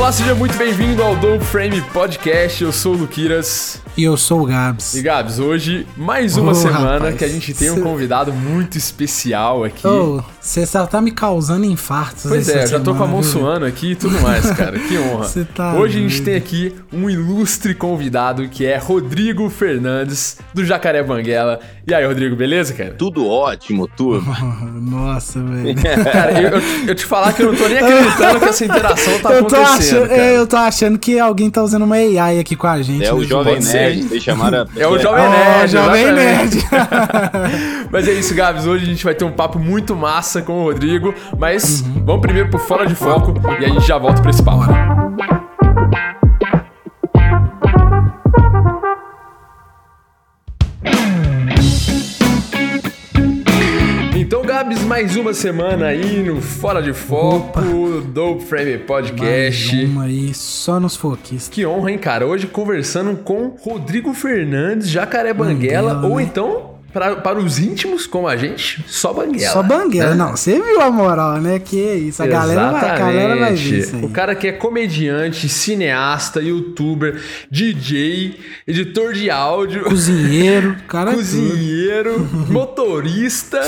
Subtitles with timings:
[0.00, 2.64] Olá, seja muito bem-vindo ao Dom Frame Podcast.
[2.64, 3.82] Eu sou o Luquiras.
[4.00, 4.94] E eu sou o Gabs.
[4.94, 8.32] E Gabs, hoje mais uma Ô, semana rapaz, que a gente tem um cê- convidado
[8.32, 9.82] muito especial aqui.
[10.40, 12.24] Você só tá me causando infartos.
[12.26, 13.30] Pois essa é, eu já tô com a mão viu?
[13.30, 14.78] suando aqui e tudo mais, cara.
[14.78, 15.28] Que honra.
[15.54, 21.02] Tá Hoje a gente tem aqui um ilustre convidado que é Rodrigo Fernandes, do Jacaré
[21.02, 21.60] Banguela.
[21.86, 22.94] E aí, Rodrigo, beleza, cara?
[22.96, 24.36] Tudo ótimo, turma.
[24.80, 25.74] Nossa, velho.
[26.04, 29.32] Cara, eu, eu, te falar que eu não tô nem acreditando que essa interação tá
[29.32, 30.04] eu, tô acontecendo.
[30.04, 30.22] achando, cara.
[30.22, 33.04] é, eu tô achando que alguém tá usando uma AI aqui com a gente.
[33.04, 35.72] É o né, Jovem pode ser, Nerd, vocês chamaram a É o Jovem Ó, Nerd,
[35.72, 36.56] Jovem exatamente.
[36.56, 37.88] Nerd.
[37.90, 38.66] Mas é isso, Gabs.
[38.66, 41.14] Hoje a gente vai ter um papo muito massa com o Rodrigo.
[41.38, 42.02] Mas Uhum.
[42.04, 45.39] vamos primeiro pro Fora de Foco e a gente já volta pra esse papo.
[54.64, 57.62] Mais uma semana aí no Fora de Foco Opa.
[58.12, 59.74] do Frame Podcast.
[59.74, 61.48] Mais uma aí, só nos foquistas.
[61.48, 62.26] Que honra, hein, cara?
[62.26, 66.24] Hoje conversando com Rodrigo Fernandes, Jacaré Banguela, Banguela, ou né?
[66.24, 69.50] então, pra, para os íntimos como a gente, só Banguela.
[69.50, 70.10] Só banguela.
[70.10, 70.14] né?
[70.14, 71.58] Não, você viu a moral, né?
[71.58, 72.22] Que isso.
[72.22, 74.04] A galera, vai, a galera vai ver isso aí.
[74.04, 77.18] O cara que é comediante, cineasta, youtuber,
[77.50, 81.12] DJ, editor de áudio, Cozinheiro, cara.
[81.12, 83.58] é cozinheiro, motorista.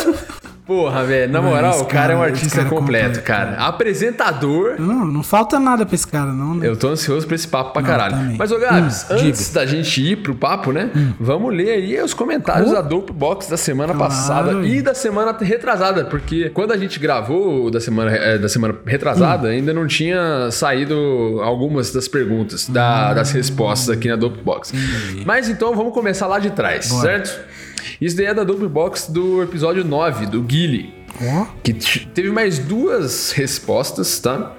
[0.65, 3.57] Porra, velho, na moral, o cara é um cara- artista cara é completo, completo, cara.
[3.67, 4.77] Apresentador.
[4.79, 6.69] Não, não falta nada pra esse cara, não, né?
[6.69, 8.17] Eu tô ansioso pra esse papo pra Não, caralho.
[8.17, 8.37] também.
[8.39, 9.51] Mas, ô Gabs, Hum, antes diga.
[9.51, 9.55] Hum.
[9.55, 10.91] da gente ir pro papo, né?
[11.19, 12.75] Vamos ler aí os comentários Oh.
[12.75, 14.09] da Dope Box da semana Claro.
[14.13, 18.75] passada e da semana retrasada, porque quando a gente gravou da semana, eh, da semana
[18.87, 19.51] retrasada, Hum.
[19.51, 20.95] ainda não tinha saído
[21.43, 23.15] algumas das perguntas, da- Hum.
[23.17, 24.73] das respostas aqui na Dope Box.
[25.27, 27.03] Mas então vamos começar lá de trás, Bora.
[27.03, 27.41] certo?
[28.01, 30.95] Isso daí é da Dope Box do episódio 9, do Guile.
[31.63, 34.57] Que teve mais duas respostas, tá?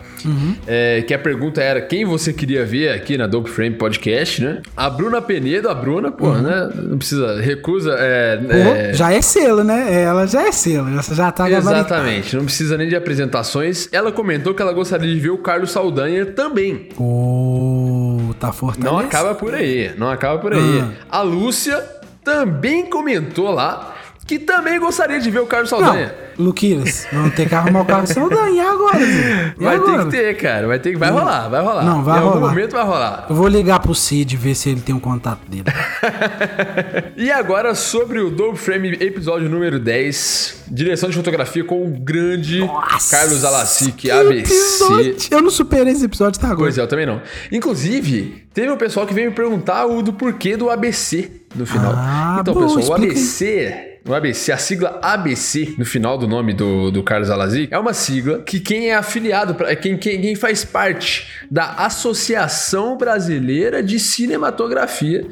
[0.65, 4.61] É, que a pergunta era quem você queria ver aqui na Dope Frame Podcast, né?
[4.75, 6.69] A Bruna Penedo, a Bruna, pô, né?
[6.75, 7.95] Não precisa, recusa.
[7.99, 10.03] É, é, Ó, já é selo, né?
[10.03, 11.49] Ela já é selo, essa já tá.
[11.49, 13.89] Exatamente, não precisa nem de apresentações.
[13.91, 16.89] Ela comentou que ela gostaria de ver o Carlos Saldanha também.
[16.97, 18.95] Ô, tá fortalecido.
[18.95, 20.83] Não acaba por aí, não acaba por aí.
[21.09, 21.19] Ah.
[21.19, 21.83] A Lúcia
[22.23, 23.95] também comentou lá
[24.25, 26.15] que também gostaria de ver o Carlos Saldanha.
[26.37, 28.71] Não, Luquiras, vamos ter que arrumar o carro Saldanha.
[28.71, 29.53] Agora, Zé?
[29.59, 29.97] E Vai agora?
[29.97, 30.65] ter que ter, cara.
[30.67, 30.97] Vai ter que.
[30.97, 31.83] Vai rolar, vai rolar.
[31.83, 32.49] Não, vai em algum rolar.
[32.49, 33.25] momento vai rolar.
[33.29, 35.65] Eu vou ligar pro Cid ver se ele tem um contato dele.
[37.15, 40.63] E agora sobre o Double Frame episódio número 10.
[40.67, 44.39] Direção de fotografia com o grande Nossa, Carlos Alassic, que ABC.
[44.39, 45.15] episódio.
[45.31, 46.59] Eu não superei esse episódio até agora.
[46.65, 47.21] Pois é, eu também não.
[47.51, 51.93] Inclusive, teve um pessoal que veio me perguntar o do porquê do ABC no final.
[51.95, 53.13] Ah, então, bom, pessoal, o explica.
[53.13, 53.92] ABC.
[54.05, 57.93] O ABC, a sigla ABC no final do nome do, do Carlos Alazic, é uma
[57.93, 63.97] sigla que quem é afiliado, pra- quem, quem, quem faz parte da Associação Brasileira de
[63.99, 65.25] Cinematografia,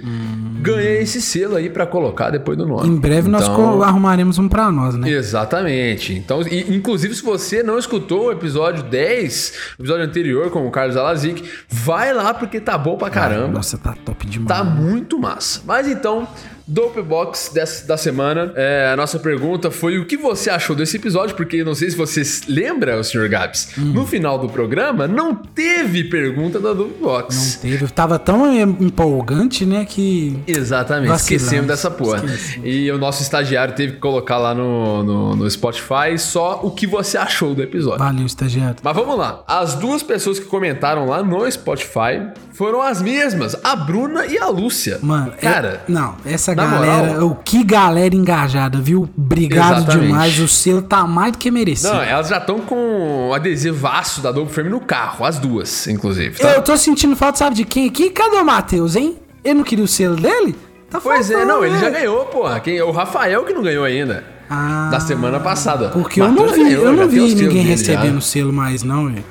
[0.62, 2.88] ganha esse selo aí pra colocar depois do nome.
[2.90, 2.94] Hum.
[2.94, 5.10] Em breve nós Então, co- arrumaremos um pra nós, né?
[5.10, 6.14] Exatamente.
[6.14, 10.72] Então, e- inclusive, se você não escutou o episódio 10, o episódio anterior com o
[10.72, 13.50] Carlos Alazic, vai lá porque tá bom pra caramba.
[13.50, 14.48] Nossa, tá top demais.
[14.48, 15.62] Tá muito massa.
[15.66, 16.28] Mas então,
[16.68, 20.98] Dope Box dessa, da semana, é, a nossa pergunta foi o que você achou desse
[20.98, 23.28] episódio, porque não sei se você lembra, o Sr.
[23.30, 23.94] Gabs, Hum.
[23.94, 27.60] no final do programa não teve pergunta da Dope Não Box.
[27.62, 27.88] teve.
[27.90, 28.46] Tava tão
[28.80, 30.38] empolgante, né, que...
[30.48, 32.24] Exatamente, Vacilamos, esquecemos dessa porra.
[32.64, 36.86] E o nosso estagiário teve que colocar lá no, no, no Spotify só o que
[36.88, 38.00] você achou do episódio.
[38.00, 38.76] Valeu, estagiário.
[38.84, 39.44] Mas vamos lá.
[39.48, 44.48] As duas pessoas que comentaram lá no Spotify foram as mesmas, a Bruna e a
[44.48, 45.00] Lúcia.
[45.02, 49.10] Mano, é- cara, não, essa na galera, moral- o que galera engajada, viu?
[49.18, 50.08] Obrigado Exatamente.
[50.08, 51.94] demais, o selo tá mais do que merecido.
[51.94, 56.38] Não, elas já estão com o adesivaço da Double Frame no carro, as duas, inclusive.
[56.40, 56.50] tá?
[56.52, 58.10] Eu tô sentindo falta, sabe de quem aqui?
[58.10, 59.18] Cadê o Matheus, hein?
[59.44, 60.56] Ele não queria o selo dele?
[60.90, 61.80] Tá Pois é, faltando, não, ele né?
[61.80, 62.60] já ganhou, porra.
[62.60, 64.24] Quem, o Rafael que não ganhou ainda.
[64.50, 65.88] Ah, da semana passada.
[65.90, 68.22] Porque eu Matheus não já vi, ganhou, eu não vi ninguém recebendo já.
[68.22, 69.24] selo mais, não, velho.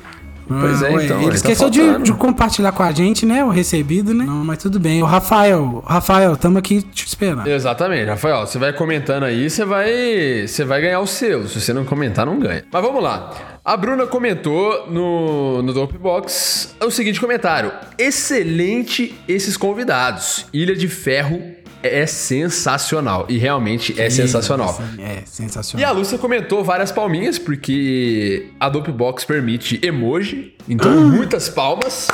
[0.59, 2.05] Pois é, ué, então, Ele tá esqueceu de, faltando.
[2.05, 3.45] de compartilhar com a gente, né?
[3.45, 4.25] O recebido, né?
[4.25, 5.01] Não, mas tudo bem.
[5.03, 7.47] O Rafael, Rafael, tamo aqui te esperando.
[7.47, 8.47] Exatamente, Rafael.
[8.47, 11.49] Você vai comentando aí, você vai, você vai ganhar o selo.
[11.49, 12.65] Se você não comentar, não ganha.
[12.73, 13.31] Mas vamos lá.
[13.65, 20.47] A Bruna comentou no, no Dope Box o seguinte comentário: Excelente esses convidados.
[20.53, 21.41] Ilha de Ferro
[21.83, 23.27] é sensacional.
[23.29, 24.81] E realmente é sensacional.
[24.99, 25.81] É, sensacional.
[25.81, 30.55] E a Lúcia comentou várias palminhas, porque a Dopebox permite emoji.
[30.69, 31.01] Então, Ah.
[31.01, 32.09] muitas palmas.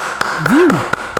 [0.48, 0.68] Viu?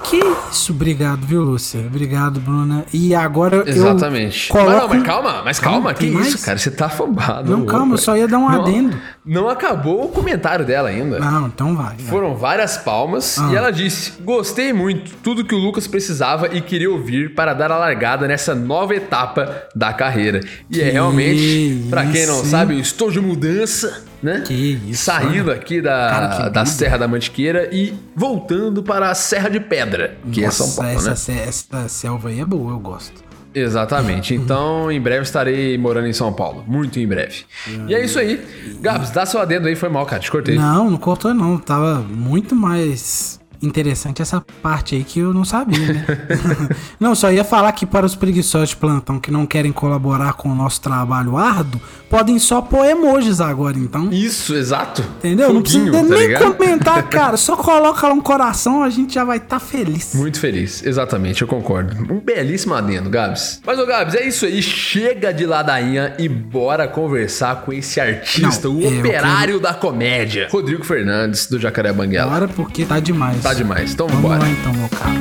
[0.05, 0.21] Que
[0.53, 1.81] isso, obrigado, viu, Lúcia?
[1.81, 2.85] Obrigado, Bruna.
[2.93, 4.51] E agora Exatamente.
[4.51, 4.71] eu coloco...
[4.71, 6.29] Mas, não, mas calma, mas calma, Calma, que mais?
[6.29, 6.57] isso, cara?
[6.57, 7.51] Você tá afobado.
[7.51, 8.97] Não, calma, eu só ia dar um Não- adendo.
[9.25, 11.19] Não acabou o comentário dela ainda.
[11.19, 11.97] Não, então vai.
[11.97, 12.07] vai.
[12.07, 13.49] Foram várias palmas Ah.
[13.51, 17.73] e ela disse: Gostei muito, tudo que o Lucas precisava e queria ouvir para dar
[17.73, 20.41] a largada nessa nova etapa da carreira.
[20.71, 24.43] E é Que realmente, pra quem não sabe, eu estou de mudança, né?
[24.47, 26.67] Que isso, Saindo aqui da, Cara, da.
[26.67, 31.09] Serra da Mantiqueira e voltando para a Serra de Pedra, que Nossa, é São Paulo,
[31.11, 31.45] essa, né?
[31.47, 33.27] essa selva aí é boa, eu gosto.
[33.55, 34.37] Exatamente.
[34.37, 34.43] Uhum.
[34.43, 36.63] Então, em breve estarei morando em São Paulo.
[36.67, 37.45] Muito em breve.
[37.89, 38.45] E é isso aí.
[38.83, 39.75] Gabs, dá seu adendo aí.
[39.75, 40.21] Foi mal, cara.
[40.21, 40.57] Te cortei.
[40.57, 41.57] Não, não cortou não.
[41.57, 46.07] Tava muito mais interessante essa parte aí que eu não sabia, né?
[47.01, 50.51] não, só ia falar que para os preguiçosos de plantão que não querem colaborar com
[50.51, 54.11] o nosso trabalho árduo, podem só pôr emojis agora, então.
[54.13, 55.03] Isso, exato.
[55.19, 55.53] Entendeu?
[55.53, 56.55] não precisa Foguinho, tá nem ligado?
[56.55, 57.37] comentar, cara.
[57.37, 60.15] Só coloca lá um coração, a gente já vai estar feliz.
[60.15, 61.97] Muito feliz, exatamente, eu concordo.
[62.13, 63.61] Um belíssimo adendo, Gabs.
[63.65, 64.63] Mas, ô Gabs, é isso aí.
[64.63, 70.49] Chega de ladainha e bora conversar com esse artista, Não, o é, operário da comédia,
[70.51, 72.31] Rodrigo Fernandes, do Jacaré Banguela.
[72.31, 73.43] Bora porque tá demais.
[73.43, 74.41] Tá demais, então Vamos bora.
[74.41, 75.17] lá então, meu caro.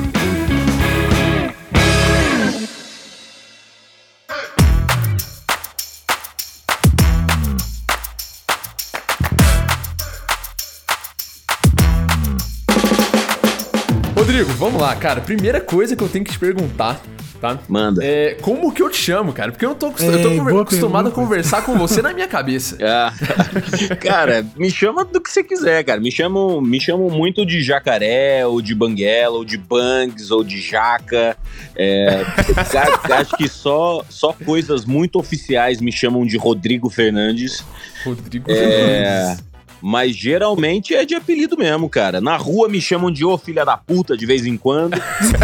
[14.16, 15.22] Rodrigo, vamos lá, cara.
[15.22, 17.00] Primeira coisa que eu tenho que te perguntar,
[17.40, 17.60] tá?
[17.68, 18.04] Manda.
[18.04, 19.52] É como que eu te chamo, cara?
[19.52, 22.28] Porque eu não tô, acost- eu tô boa acostumado a conversar com você na minha
[22.28, 22.78] cabeça.
[22.82, 23.14] Ah,
[24.02, 26.00] cara, me chama do que você quiser, cara.
[26.00, 30.60] Me chamam, me chamam muito de jacaré, ou de banguela, ou de bangs, ou de
[30.62, 31.36] jaca.
[31.76, 32.24] É,
[32.72, 37.64] cara, acho que só, só coisas muito oficiais me chamam de Rodrigo Fernandes.
[38.06, 39.36] Rodrigo É,
[39.82, 42.20] mas geralmente é de apelido mesmo, cara.
[42.22, 44.96] Na rua me chamam de ô filha da puta de vez em quando.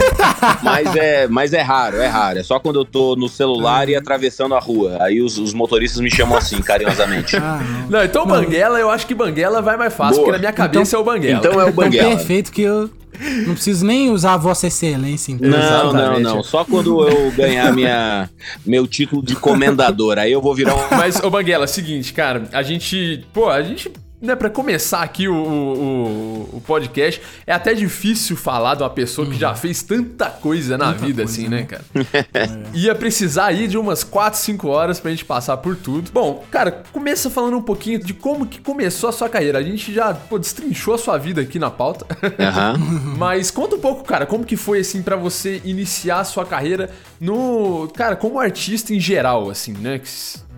[0.63, 2.39] mas, é, mas é raro, é raro.
[2.39, 4.97] É só quando eu tô no celular e atravessando a rua.
[5.01, 7.37] Aí os, os motoristas me chamam assim, carinhosamente.
[7.43, 7.89] Ah, não.
[7.89, 10.25] Não, então Banguela, eu acho que Banguela vai mais fácil, Boa.
[10.25, 11.39] porque na minha cabeça é o Banguela.
[11.39, 12.09] Então é o Então, banguela.
[12.15, 12.89] perfeito que eu
[13.45, 15.49] não preciso nem usar a Vossa Excelência, então.
[15.49, 16.43] Não, não, não.
[16.43, 18.29] Só quando eu ganhar minha,
[18.65, 20.17] meu título de comendador.
[20.17, 20.95] Aí eu vou virar um.
[20.95, 23.25] Mas, ô Banguela, seguinte, cara, a gente.
[23.33, 23.91] Pô, a gente.
[24.21, 29.27] Né, pra começar aqui o, o, o podcast, é até difícil falar de uma pessoa
[29.27, 31.61] que já fez tanta coisa na Tanta vida, coisa, assim, né?
[31.61, 31.83] né, cara?
[32.71, 36.11] Ia precisar aí de umas 4, 5 horas pra gente passar por tudo.
[36.11, 39.57] Bom, cara, começa falando um pouquinho de como que começou a sua carreira.
[39.57, 42.05] A gente já, pô, destrinchou a sua vida aqui na pauta.
[42.39, 42.77] Aham.
[43.17, 46.91] Mas conta um pouco, cara, como que foi assim pra você iniciar a sua carreira
[47.19, 49.99] no, cara, como artista em geral, assim, né?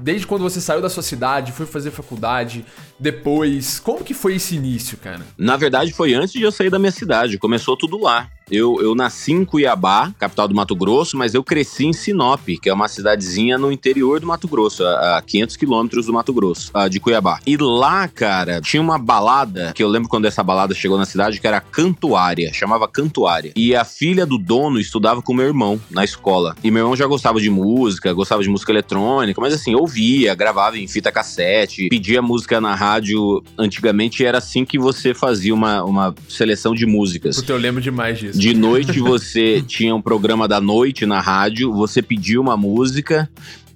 [0.04, 2.66] Desde quando você saiu da sua cidade, foi fazer faculdade,
[3.00, 5.22] depois, como que foi esse início, cara?
[5.38, 7.38] Na verdade, foi antes de eu sair da minha cidade.
[7.38, 8.30] Começou tudo lá.
[8.52, 12.70] Eu, eu nasci em Cuiabá, capital do Mato Grosso, mas eu cresci em Sinop, que
[12.70, 16.72] é uma cidadezinha no interior do Mato Grosso, a, a 500 quilômetros do Mato Grosso,
[16.74, 17.40] ah, de Cuiabá.
[17.46, 21.40] E lá, cara, tinha uma balada, que eu lembro quando essa balada chegou na cidade,
[21.40, 23.54] que era Cantuária, chamava Cantuária.
[23.56, 26.56] E a filha do dono estudava com meu irmão na escola.
[26.64, 30.78] E meu irmão já gostava de música, gostava de música eletrônica, mas assim, ouvia, gravava
[30.78, 33.44] em fita cassete, pedia música na rádio.
[33.58, 37.36] Antigamente era assim que você fazia uma, uma seleção de músicas.
[37.36, 38.33] Puta, eu lembro demais disso.
[38.34, 43.30] De noite você tinha um programa da noite na rádio, você pedia uma música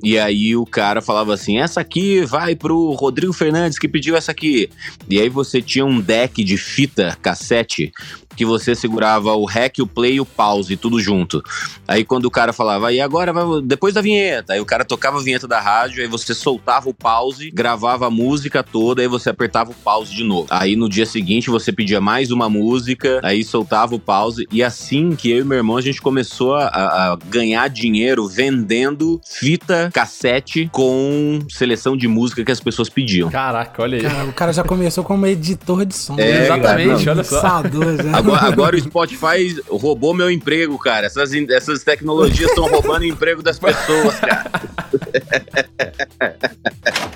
[0.03, 4.31] e aí o cara falava assim: essa aqui vai pro Rodrigo Fernandes que pediu essa
[4.31, 4.69] aqui.
[5.09, 7.91] E aí você tinha um deck de fita cassete
[8.37, 11.43] que você segurava o rec, o play e o pause, tudo junto.
[11.87, 15.17] Aí quando o cara falava, e agora vai, depois da vinheta, aí o cara tocava
[15.17, 19.29] a vinheta da rádio, aí você soltava o pause, gravava a música toda, aí você
[19.29, 20.47] apertava o pause de novo.
[20.51, 25.15] Aí no dia seguinte você pedia mais uma música, aí soltava o pause, e assim
[25.15, 30.69] que eu e meu irmão a gente começou a, a ganhar dinheiro vendendo fita cassete
[30.71, 33.31] com seleção de música que as pessoas pediam.
[33.31, 34.03] Caraca, olha aí.
[34.03, 36.13] Cara, o cara já começou como editor de som.
[36.19, 36.43] É, né?
[36.45, 37.47] Exatamente, cara, olha só.
[37.63, 38.17] Já.
[38.33, 41.07] Agora, agora o Spotify roubou meu emprego, cara.
[41.07, 44.51] Essas, essas tecnologias estão roubando o emprego das pessoas, cara.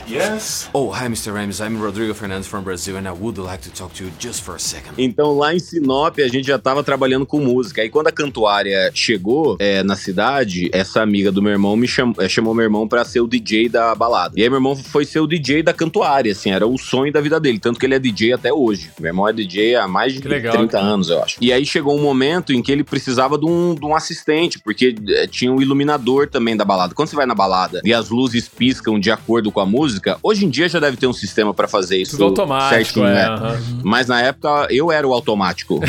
[0.08, 0.70] Yes.
[0.74, 1.34] Oh, hi, Mr.
[1.34, 1.60] Rames.
[1.60, 4.56] I'm Rodrigo Fernandes from Brazil and I would like to talk to you just for
[4.56, 4.96] a second.
[4.98, 7.82] Então lá em Sinop a gente já tava trabalhando com música.
[7.82, 12.16] Aí quando a cantuária chegou é, na cidade, essa amiga do meu irmão me chamou,
[12.20, 14.34] é, chamou meu irmão para ser o DJ da balada.
[14.38, 17.22] E aí meu irmão foi ser o DJ da cantuária, assim, era o sonho da
[17.22, 17.60] vida dele.
[17.60, 18.92] Tanto que ele é DJ até hoje.
[19.00, 20.84] Meu irmão é DJ há mais de legal, 30 cara.
[20.84, 21.38] anos, eu acho.
[21.42, 24.96] E aí chegou um momento em que ele precisava de um, de um assistente, porque
[25.10, 26.94] é, tinha um iluminador também da balada.
[26.94, 30.46] Quando você vai na balada e as luzes piscam de acordo com a música, hoje
[30.46, 32.12] em dia já deve ter um sistema para fazer isso.
[32.12, 33.30] Tudo automático, certinho, é, né?
[33.30, 33.82] uhum.
[33.84, 35.82] Mas na época eu era o automático.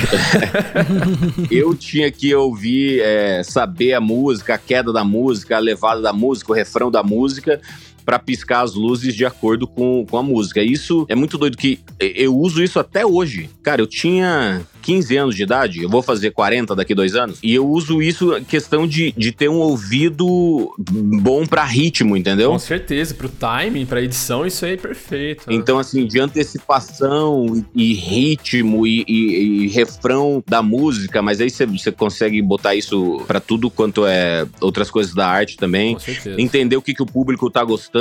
[1.49, 6.13] eu tinha que ouvir, é, saber a música, a queda da música, a levada da
[6.13, 7.61] música, o refrão da música
[8.05, 10.63] para piscar as luzes de acordo com, com a música.
[10.63, 13.49] Isso é muito doido que eu uso isso até hoje.
[13.63, 17.55] Cara, eu tinha 15 anos de idade, eu vou fazer 40 daqui dois anos, e
[17.55, 22.51] eu uso isso questão de, de ter um ouvido bom para ritmo, entendeu?
[22.51, 25.49] Com certeza, pro timing, pra edição, isso aí é perfeito.
[25.49, 25.55] Né?
[25.55, 31.93] Então, assim, de antecipação e ritmo e, e, e refrão da música, mas aí você
[31.93, 35.95] consegue botar isso para tudo quanto é outras coisas da arte também.
[35.95, 36.41] Com certeza.
[36.41, 37.92] Entender o que, que o público tá gostando,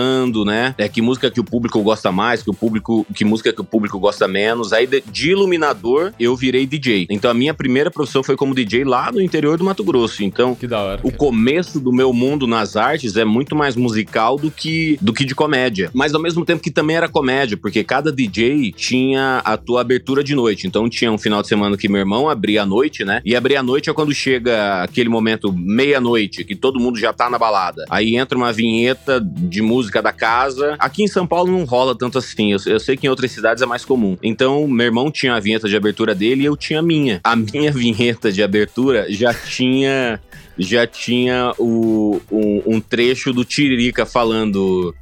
[0.45, 0.73] né?
[0.77, 3.63] É que música que o público gosta mais, que o público, que música que o
[3.63, 4.73] público gosta menos.
[4.73, 7.07] Aí de, de iluminador, eu virei DJ.
[7.09, 10.23] Então a minha primeira profissão foi como DJ lá no interior do Mato Grosso.
[10.23, 14.37] Então, que da hora, o começo do meu mundo nas artes é muito mais musical
[14.37, 15.89] do que, do que de comédia.
[15.93, 20.23] Mas ao mesmo tempo que também era comédia, porque cada DJ tinha a tua abertura
[20.23, 20.67] de noite.
[20.67, 23.21] Então tinha um final de semana que meu irmão abria a noite, né?
[23.25, 27.29] E abrir a noite é quando chega aquele momento meia-noite, que todo mundo já tá
[27.29, 27.85] na balada.
[27.89, 30.75] Aí entra uma vinheta de música da casa.
[30.77, 32.51] Aqui em São Paulo não rola tanto assim.
[32.51, 34.17] Eu, eu sei que em outras cidades é mais comum.
[34.21, 37.19] Então, meu irmão tinha a vinheta de abertura dele e eu tinha a minha.
[37.23, 40.19] A minha vinheta de abertura já tinha
[40.57, 44.93] já tinha o, um, um, trecho do Tiririca falando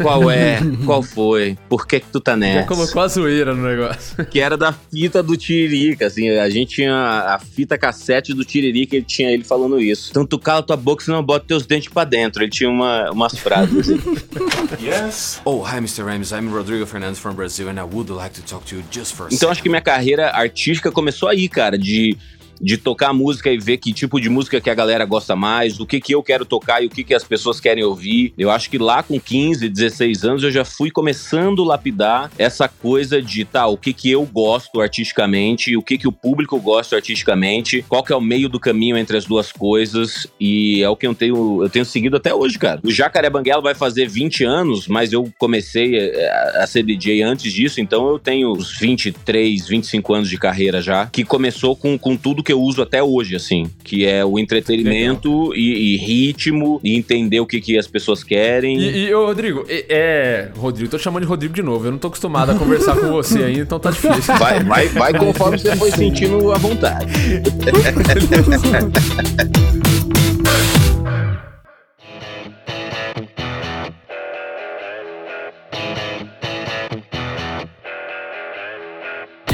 [0.00, 2.60] qual é, qual foi, por que que tu tá nessa.
[2.60, 4.24] Já colocou a zoeira no negócio.
[4.26, 8.96] Que era da fita do Tiririca, assim, a gente tinha a fita cassete do Tiririca,
[8.96, 10.10] ele tinha ele falando isso.
[10.10, 12.42] Então tu cala tua boca, senão bota teus dentes pra dentro.
[12.42, 14.00] Ele tinha uma, umas frases assim.
[14.80, 15.40] yes.
[15.44, 16.02] Oh, hi Mr.
[16.02, 19.14] Rames, I'm Rodrigo Fernandes from Brazil and I would like to talk to you just
[19.14, 22.16] for a Então acho que minha carreira artística começou aí, cara, de
[22.60, 25.86] de tocar música e ver que tipo de música que a galera gosta mais, o
[25.86, 28.34] que que eu quero tocar e o que que as pessoas querem ouvir.
[28.36, 32.68] Eu acho que lá com 15, 16 anos eu já fui começando a lapidar essa
[32.68, 36.96] coisa de, tá, o que que eu gosto artisticamente, o que que o público gosta
[36.96, 40.96] artisticamente, qual que é o meio do caminho entre as duas coisas e é o
[40.96, 42.80] que eu tenho, eu tenho seguido até hoje, cara.
[42.84, 47.52] O Jacaré Banguela vai fazer 20 anos, mas eu comecei a, a ser DJ antes
[47.52, 52.16] disso, então eu tenho uns 23, 25 anos de carreira já, que começou com, com
[52.16, 56.80] tudo que que eu uso até hoje, assim, que é o entretenimento e, e, ritmo
[56.82, 58.76] e entender o que, que as pessoas querem.
[58.76, 61.86] E, e ô, Rodrigo, é, Rodrigo, tô chamando de Rodrigo de novo.
[61.86, 64.34] Eu não tô acostumado a conversar com você ainda, então tá difícil.
[64.36, 67.12] Vai, vai, vai conforme você foi sentindo a vontade.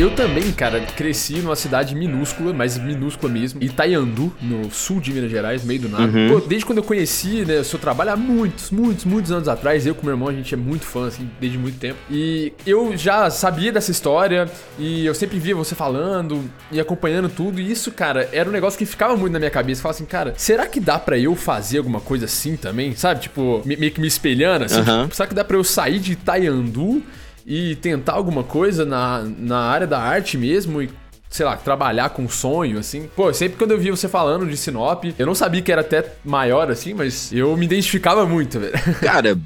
[0.07, 5.29] Eu também, cara, cresci numa cidade minúscula, mas minúscula mesmo, Itaiandu, no sul de Minas
[5.29, 6.05] Gerais, meio do nada.
[6.05, 6.29] Uhum.
[6.29, 9.85] Pô, desde quando eu conheci, né, o seu trabalho há muitos, muitos, muitos anos atrás,
[9.85, 11.99] eu com meu irmão, a gente é muito fã, assim, desde muito tempo.
[12.09, 14.49] E eu já sabia dessa história
[14.79, 17.61] e eu sempre via você falando e acompanhando tudo.
[17.61, 19.83] E isso, cara, era um negócio que ficava muito na minha cabeça.
[19.83, 22.95] Falava assim, cara, será que dá para eu fazer alguma coisa assim também?
[22.95, 23.23] Sabe?
[23.23, 24.79] Tipo, meio que me espelhando, assim.
[24.89, 25.03] Uhum.
[25.03, 27.03] Tipo, será que dá pra eu sair de Itaiandu
[27.47, 30.91] e tentar alguma coisa na, na área da arte mesmo e
[31.29, 33.09] sei lá, trabalhar com sonho, assim.
[33.15, 36.15] Pô, sempre quando eu via você falando de Sinop, eu não sabia que era até
[36.25, 38.73] maior, assim, mas eu me identificava muito, velho.
[39.01, 39.39] Cara,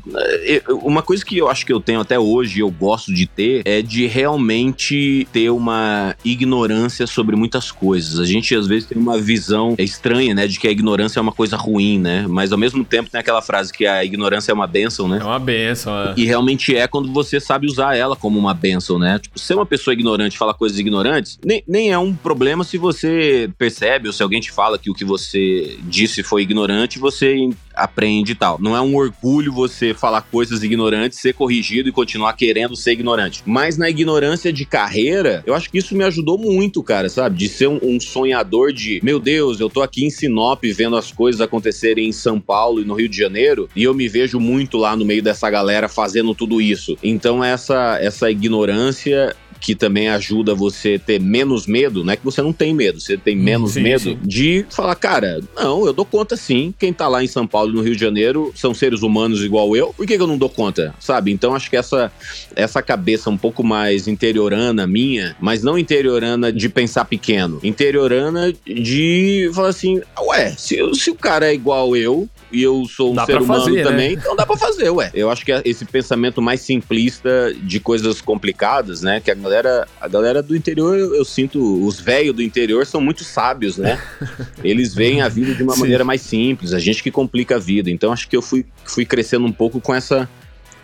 [0.69, 3.83] uma coisa que eu acho que eu tenho até hoje, eu gosto de ter, é
[3.83, 8.19] de realmente ter uma ignorância sobre muitas coisas.
[8.21, 11.33] A gente, às vezes, tem uma visão estranha, né, de que a ignorância é uma
[11.33, 12.27] coisa ruim, né?
[12.29, 15.19] Mas, ao mesmo tempo, tem aquela frase que a ignorância é uma benção, né?
[15.21, 16.15] É uma benção, é.
[16.17, 19.19] E realmente é quando você sabe usar ela como uma benção, né?
[19.19, 22.63] Tipo, ser uma pessoa ignorante e falar coisas ignorantes, nem, nem nem é um problema
[22.63, 26.99] se você percebe ou se alguém te fala que o que você disse foi ignorante,
[26.99, 28.59] você aprende e tal.
[28.61, 33.43] Não é um orgulho você falar coisas ignorantes, ser corrigido e continuar querendo ser ignorante.
[33.47, 37.39] Mas na ignorância de carreira, eu acho que isso me ajudou muito, cara, sabe?
[37.39, 41.11] De ser um, um sonhador de, meu Deus, eu tô aqui em Sinop vendo as
[41.11, 44.77] coisas acontecerem em São Paulo e no Rio de Janeiro, e eu me vejo muito
[44.77, 46.99] lá no meio dessa galera fazendo tudo isso.
[47.03, 52.41] Então essa essa ignorância que também ajuda você ter menos medo, não é que você
[52.41, 54.19] não tem medo, você tem menos sim, medo sim.
[54.23, 56.75] de falar, cara, não, eu dou conta sim.
[56.79, 59.77] Quem tá lá em São Paulo e no Rio de Janeiro são seres humanos igual
[59.77, 60.95] eu, por que, que eu não dou conta?
[60.99, 61.31] Sabe?
[61.31, 62.11] Então acho que essa,
[62.57, 69.51] essa cabeça um pouco mais interiorana minha, mas não interiorana de pensar pequeno, interiorana de
[69.55, 73.27] falar assim, ué, se, se o cara é igual eu, e eu sou um Dá
[73.27, 73.83] ser humano fazer, né?
[73.83, 75.11] também, então dá pra fazer, ué.
[75.15, 79.21] Eu acho que é esse pensamento mais simplista de coisas complicadas, né?
[79.21, 83.01] Que a galera, a galera do interior, eu, eu sinto, os velhos do interior são
[83.01, 84.01] muito sábios, né?
[84.63, 85.81] Eles veem a vida de uma Sim.
[85.81, 87.91] maneira mais simples, a gente que complica a vida.
[87.91, 90.29] Então acho que eu fui, fui crescendo um pouco com essa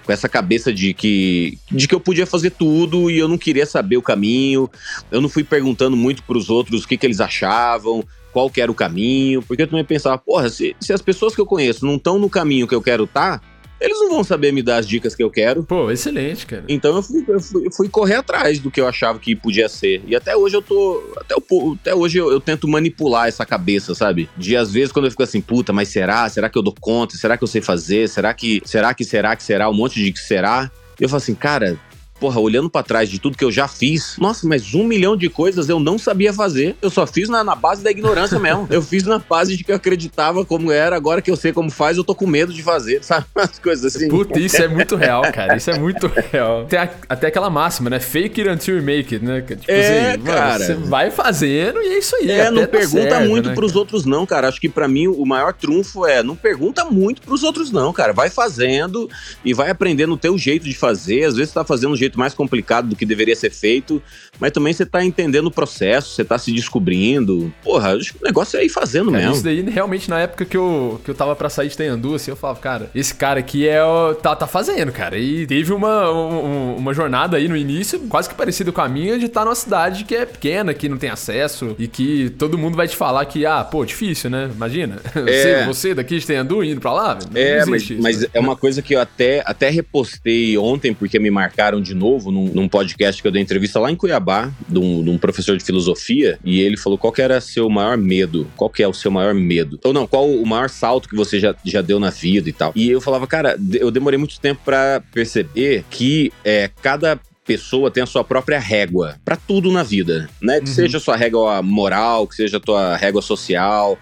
[0.05, 3.67] com essa cabeça de que de que eu podia fazer tudo e eu não queria
[3.67, 4.69] saber o caminho.
[5.11, 8.71] Eu não fui perguntando muito pros outros o que, que eles achavam, qual que era
[8.71, 11.97] o caminho, porque eu também pensava, porra, se, se as pessoas que eu conheço não
[11.97, 13.41] estão no caminho que eu quero estar,
[13.81, 15.63] eles não vão saber me dar as dicas que eu quero.
[15.63, 16.65] Pô, excelente, cara.
[16.69, 19.69] Então eu fui, eu fui- eu fui correr atrás do que eu achava que podia
[19.69, 20.03] ser.
[20.07, 21.03] E até hoje eu tô.
[21.17, 21.35] Até,
[21.81, 24.29] até hoje eu, eu tento manipular essa cabeça, sabe?
[24.37, 26.29] De às vezes quando eu fico assim, puta, mas será?
[26.29, 27.17] Será que eu dou conta?
[27.17, 28.09] Será que eu sei fazer?
[28.09, 28.63] Será que.
[28.65, 29.69] Será que será que será?
[29.69, 30.71] Um monte de que será?
[31.01, 31.79] Eu falo assim, cara.
[32.19, 35.29] Porra, olhando pra trás de tudo que eu já fiz, nossa, mas um milhão de
[35.29, 36.75] coisas eu não sabia fazer.
[36.81, 38.67] Eu só fiz na, na base da ignorância mesmo.
[38.71, 41.71] Eu fiz na base de que eu acreditava como era, agora que eu sei como
[41.71, 43.27] faz, eu tô com medo de fazer, sabe?
[43.37, 44.09] As coisas assim.
[44.09, 45.57] Puta, isso é muito real, cara.
[45.57, 46.65] Isso é muito real.
[46.67, 48.01] Tem a- até aquela máxima, né?
[48.01, 49.43] Fake it until you make it, né?
[49.43, 50.59] Tipo É, mano, cara.
[50.65, 52.31] Você vai fazendo e é isso aí.
[52.31, 54.49] É, não pergunta certo, muito né, pros outros, não, cara.
[54.49, 58.13] Acho que pra mim o maior trunfo é não pergunta muito pros outros, não, cara.
[58.13, 59.09] Vai fazendo
[59.45, 61.25] e vai aprendendo o teu jeito de fazer.
[61.25, 64.03] Às vezes você tá fazendo um jeito mais complicado do que deveria ser feito,
[64.39, 67.53] mas também você tá entendendo o processo, você tá se descobrindo.
[67.63, 69.35] Porra, o negócio é ir fazendo Cara, mesmo.
[69.35, 72.31] isso daí, realmente, na época que eu, que eu tava pra sair de Tenhandu, assim,
[72.31, 73.81] eu falava, cara, esse cara aqui é
[74.23, 75.19] tá, tá fazendo, cara.
[75.19, 79.19] E teve uma, um- uma jornada aí no início, quase que parecida com a minha,
[79.19, 82.77] de estar numa cidade que é pequena, que não tem acesso, e que todo mundo
[82.77, 84.51] vai te falar que, ah, pô, difícil, né?
[84.55, 84.99] Imagina.
[85.27, 87.15] Você, você daqui de Tenhandu indo pra lá?
[87.31, 88.01] Não É, mas, isso.
[88.01, 92.31] mas é uma coisa que eu até, até repostei ontem, porque me marcaram de novo
[92.31, 95.57] num, num podcast que eu dei entrevista lá em Cuiabá, de um, de um professor
[95.57, 98.93] de filosofia, e ele falou qual que era seu maior medo, qual que é o
[98.95, 102.11] seu maior medo, ou não, qual o maior salto que você já, já deu na
[102.11, 102.73] vida e tal.
[102.77, 108.03] E eu falava, cara, eu demorei muito tempo pra perceber que é, cada pessoa tem
[108.03, 110.61] a sua própria régua pra tudo na vida, né?
[110.61, 110.75] Que Uhum.
[110.75, 113.97] seja a sua régua moral, que seja a tua régua social,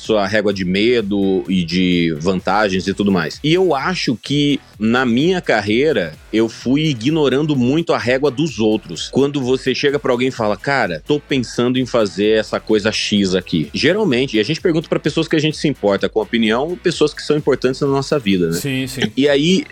[0.00, 3.38] sua régua de medo e de vantagens e tudo mais.
[3.44, 9.10] E eu acho que na minha carreira eu fui ignorando muito a régua dos outros.
[9.10, 13.34] Quando você chega pra alguém e fala, cara, tô pensando em fazer essa coisa X
[13.34, 13.68] aqui.
[13.74, 16.78] Geralmente, e a gente pergunta pra pessoas que a gente se importa com a opinião,
[16.82, 18.54] pessoas que são importantes na nossa vida, né?
[18.54, 19.02] Sim, sim.
[19.14, 19.64] E aí,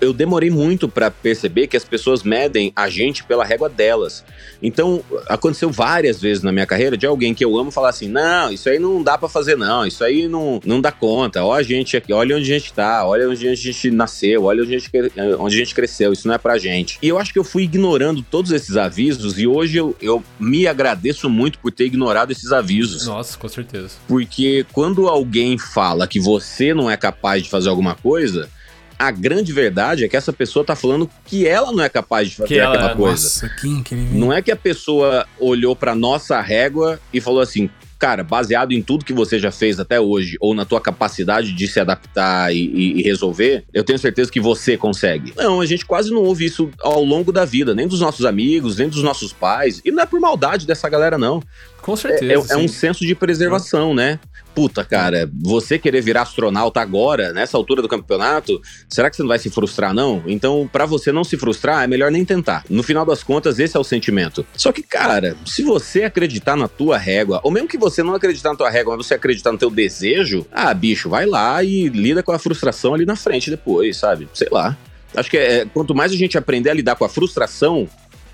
[0.00, 4.24] eu demorei muito pra perceber que as pessoas medem a gente pela régua delas.
[4.60, 8.50] Então, aconteceu várias vezes na minha carreira de alguém que eu amo falar assim: não,
[8.50, 11.42] isso aí não dá pra fazer, não, isso aí não, não dá conta.
[11.44, 14.62] Olha a gente aqui, olha onde a gente tá, olha onde a gente nasceu, olha
[14.62, 16.98] onde a gente, cre- onde a gente cresceu, isso não é pra gente.
[17.02, 20.66] E eu acho que eu fui ignorando todos esses avisos e hoje eu, eu me
[20.66, 23.06] agradeço muito por ter ignorado esses avisos.
[23.06, 23.90] Nossa, com certeza.
[24.06, 28.48] Porque quando alguém fala que você não é capaz de fazer alguma coisa,
[28.98, 32.36] a grande verdade é que essa pessoa tá falando que ela não é capaz de
[32.36, 33.22] fazer Que ela- aquela coisa.
[33.24, 34.18] Nossa, que incrível.
[34.18, 38.82] Não é que a pessoa olhou pra nossa régua e falou assim: cara, baseado em
[38.82, 42.58] tudo que você já fez até hoje, ou na tua capacidade de se adaptar e,
[42.58, 45.32] e- e resolver, eu tenho certeza que você consegue.
[45.36, 48.76] Não, a gente quase não ouve isso ao longo da vida, nem dos nossos amigos,
[48.76, 49.80] nem dos nossos pais.
[49.84, 51.42] E não é por maldade dessa galera, não.
[51.80, 52.52] Com É, certeza.
[52.52, 54.18] é um senso de preservação, né?
[54.56, 59.28] Puta, cara, você querer virar astronauta agora, nessa altura do campeonato, será que você não
[59.28, 60.22] vai se frustrar, não?
[60.26, 62.64] Então, pra você não se frustrar, é melhor nem tentar.
[62.70, 64.46] No final das contas, esse é o sentimento.
[64.56, 68.48] Só que, cara, se você acreditar na tua régua, ou mesmo que você não acreditar
[68.48, 72.22] na tua régua, mas você acreditar no teu desejo, ah, bicho, vai lá e lida
[72.22, 74.26] com a frustração ali na frente depois, sabe?
[74.32, 74.74] Sei lá.
[75.14, 77.86] Acho que é, quanto mais a gente aprender a lidar com a frustração,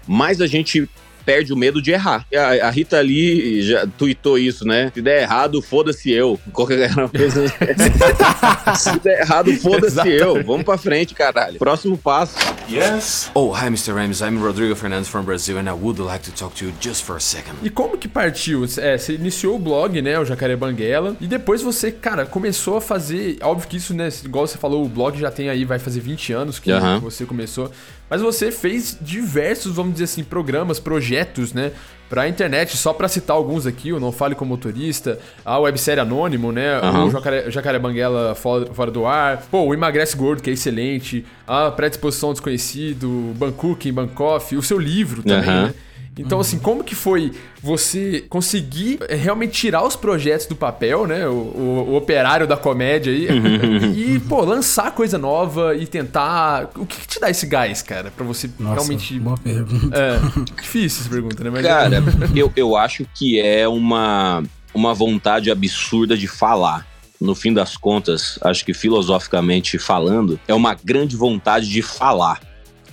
[0.07, 0.89] mais a gente
[1.25, 2.27] perde o medo de errar.
[2.35, 4.91] A, a Rita ali já tweetou isso, né?
[4.95, 6.39] Se der errado, foda-se eu.
[6.53, 7.47] Qualquer coisa.
[8.77, 10.43] Se der errado, foda-se eu.
[10.45, 11.59] Vamos pra frente, caralho.
[11.59, 12.37] Próximo passo.
[12.71, 13.31] Yes?
[13.35, 13.93] Oh, hi, Mr.
[13.93, 14.21] Rames.
[14.21, 17.17] I'm Rodrigo Fernandes from Brazil and I would like to talk to you just for
[17.17, 17.57] a second.
[17.63, 18.65] E como que partiu?
[18.79, 22.81] É, você iniciou o blog, né, o Jacaré Banguela, e depois você, cara, começou a
[22.81, 26.01] fazer, óbvio que isso, né, igual você falou, o blog já tem aí, vai fazer
[26.01, 27.71] 20 anos que você começou,
[28.11, 31.73] mas você fez diversos, vamos dizer assim, programas, projetos né?
[32.09, 36.53] Pra internet, só pra citar alguns aqui, o Não Fale com Motorista, a websérie Anônimo,
[36.53, 36.75] né?
[36.75, 37.07] Aham.
[37.07, 39.43] O Jacaré, Jacaré Banguela fora, fora do ar.
[39.51, 41.25] Pô, o Emagrece Gordo, que é excelente.
[41.47, 45.63] A Predisposição Desconhecido, Bangkok, Bangkok, o seu livro também, Aham.
[45.69, 45.75] né?
[46.19, 51.27] Então, assim, como que foi você conseguir é, realmente tirar os projetos do papel, né?
[51.27, 53.29] O, o- o operário da comédia aí.
[53.97, 56.71] e, pô, lançar coisa nova e tentar.
[56.77, 58.11] O que, que te dá esse gás, cara?
[58.15, 59.19] Pra você Nossa, realmente.
[59.19, 59.97] boa pergunta.
[59.97, 60.19] É,
[60.61, 61.49] difícil essa pergunta, né?
[61.51, 62.03] Mas Cara,
[62.37, 64.43] eu, eu acho que é uma,
[64.75, 66.87] uma vontade absurda de falar.
[67.19, 72.41] No fim das contas, acho que filosoficamente falando, é uma grande vontade de falar.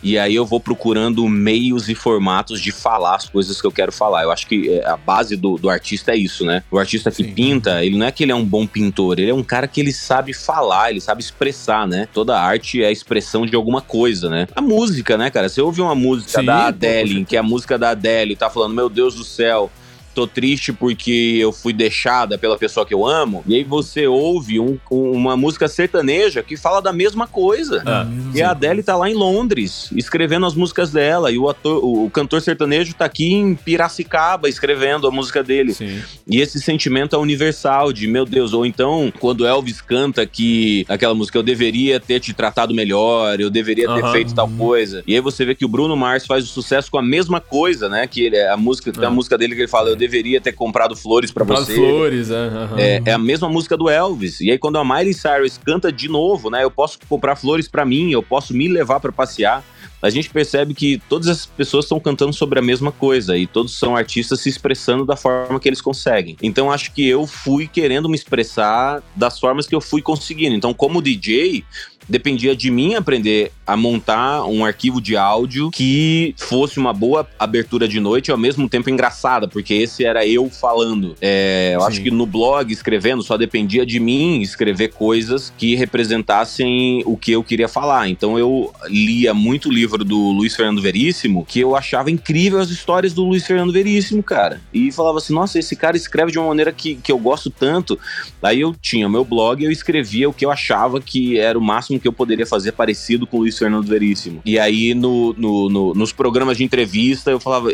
[0.01, 3.91] E aí eu vou procurando meios e formatos de falar as coisas que eu quero
[3.91, 4.23] falar.
[4.23, 6.63] Eu acho que é, a base do, do artista é isso, né?
[6.71, 7.33] O artista que Sim.
[7.33, 9.81] pinta, ele não é que ele é um bom pintor, ele é um cara que
[9.81, 12.07] ele sabe falar, ele sabe expressar, né?
[12.13, 14.47] Toda arte é a expressão de alguma coisa, né?
[14.55, 15.49] A música, né, cara?
[15.49, 18.73] Você ouve uma música Sim, da Adele, que é a música da Adele, tá falando,
[18.73, 19.69] meu Deus do céu,
[20.13, 23.43] tô triste porque eu fui deixada pela pessoa que eu amo.
[23.47, 27.81] E aí você ouve um- um- uma música sertaneja que fala da mesma coisa.
[27.85, 31.31] Ah, E a Adele tá lá em Londres, escrevendo as músicas dela.
[31.31, 35.73] E o, ator, o, cantor sertanejo tá aqui em Piracicaba, escrevendo a música dele.
[35.73, 36.01] Sim.
[36.27, 41.13] E esse sentimento é universal de, meu Deus, ou então, quando Elvis canta que aquela
[41.15, 44.11] música, eu deveria ter te tratado melhor, eu deveria ter Aham.
[44.11, 45.03] feito tal coisa.
[45.07, 47.87] E aí você vê que o Bruno Mars faz o sucesso com a mesma coisa,
[47.89, 48.05] né?
[48.07, 49.09] Que ele, a música, tem a É.
[49.09, 51.75] música dele que ele fala, eu deveria ter comprado flores Comprado você.
[51.75, 52.35] flores, é.
[52.35, 52.75] aham.
[52.79, 54.41] É, é a mesma música do Elvis.
[54.41, 56.63] E aí, quando a Miley Cyrus canta de novo, né?
[56.63, 59.63] Eu posso comprar flores pra mim, eu posso me levar pra passear.
[60.01, 63.77] A gente percebe que todas as pessoas estão cantando sobre a mesma coisa e todos
[63.77, 66.37] são artistas se expressando da forma que eles conseguem.
[66.41, 70.55] Então, acho que eu fui querendo me expressar das formas que eu fui conseguindo.
[70.55, 71.65] Então, como DJ,
[72.09, 77.87] dependia de mim aprender a montar um arquivo de áudio que fosse uma boa abertura
[77.87, 81.15] de noite e ao mesmo tempo engraçada, porque esse era eu falando.
[81.21, 81.87] É, eu Sim.
[81.87, 87.31] acho que no blog, escrevendo, só dependia de mim escrever coisas que representassem o que
[87.31, 88.09] eu queria falar.
[88.09, 93.13] Então eu lia muito livro do Luiz Fernando Veríssimo, que eu achava incrível as histórias
[93.13, 94.59] do Luiz Fernando Veríssimo, cara.
[94.73, 97.99] E falava assim, nossa, esse cara escreve de uma maneira que, que eu gosto tanto.
[98.41, 101.61] Aí eu tinha meu blog e eu escrevia o que eu achava que era o
[101.61, 104.41] máximo que eu poderia fazer parecido com o Luiz Fernando Veríssimo.
[104.45, 107.69] E aí no, no- no- nos programas de entrevista eu falava,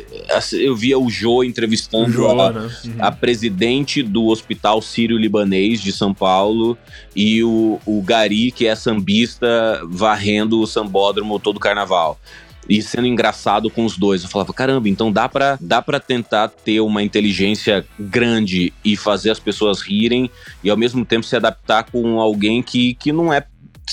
[0.53, 2.71] eu via o Jô entrevistando O Jô, a, né?
[2.85, 2.93] Uhum.
[2.99, 6.77] a presidente do Hospital Sírio-Libanês de São Paulo
[7.15, 12.19] e o, o Gari, que é sambista, varrendo o sambódromo todo carnaval.
[12.67, 14.23] E sendo engraçado com os dois.
[14.23, 19.29] Eu falava, caramba, então dá pra, dá pra tentar ter uma inteligência grande e fazer
[19.29, 20.31] as pessoas rirem
[20.63, 23.45] e ao mesmo tempo se adaptar com alguém que, que não é.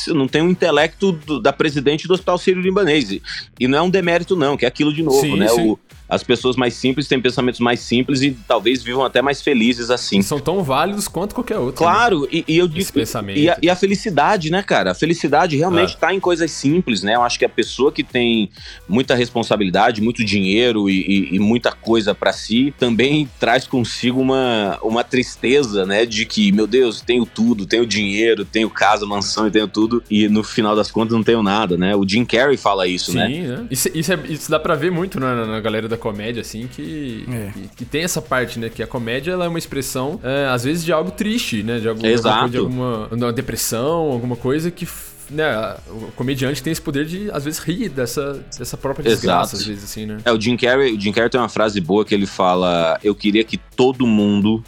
[0.08, 3.10] Não tem o intelecto do- da presidente do Hospital Sírio-Libanês.
[3.10, 3.22] E-
[3.60, 5.48] E não é um demérito, não, que é aquilo de novo, Sim, né?
[5.48, 5.70] sim.
[5.70, 5.78] O-
[6.14, 10.20] as pessoas mais simples têm pensamentos mais simples e talvez vivam até mais felizes assim.
[10.22, 11.84] São tão válidos quanto qualquer outro.
[11.84, 11.90] né?
[11.90, 12.86] Claro, e, e eu digo.
[13.34, 14.90] E a, e a felicidade, né, cara?
[14.90, 17.14] A felicidade realmente tá em coisas simples, né?
[17.14, 18.50] Eu acho que a pessoa que tem
[18.88, 24.78] muita responsabilidade, muito dinheiro e, e- e muita coisa pra si, também traz consigo uma,
[24.82, 26.04] uma tristeza, né?
[26.04, 30.28] De que, meu Deus, tenho tudo, tenho dinheiro, tenho casa, mansão e tenho tudo, e
[30.28, 31.96] no final das contas não tenho nada, né?
[31.96, 33.28] O Jim Carrey fala isso, Sim, né?
[33.28, 33.66] né?
[33.70, 36.66] Isso, isso, é- isso dá pra ver muito né, na, na galera da comédia, assim,
[36.66, 37.50] que, É.
[37.52, 38.68] que, que tem essa parte, né?
[38.68, 41.78] Que a comédia ela é uma expressão, é, às vezes, de algo triste, né?
[41.78, 42.50] De, algum, Exato.
[42.50, 44.86] de alguma de uma depressão, alguma coisa que.
[45.30, 49.62] Né, o comediante tem esse poder de, às vezes, rir dessa, dessa própria desgraça, Exato.
[49.62, 50.18] às vezes, assim, né?
[50.24, 53.14] É, o Jim Carrey, o Jim Carrey tem uma frase boa que ele fala: Eu
[53.14, 54.62] queria que todo mundo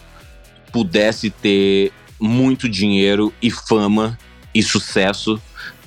[0.73, 4.16] pudesse ter muito dinheiro e fama
[4.55, 5.40] e sucesso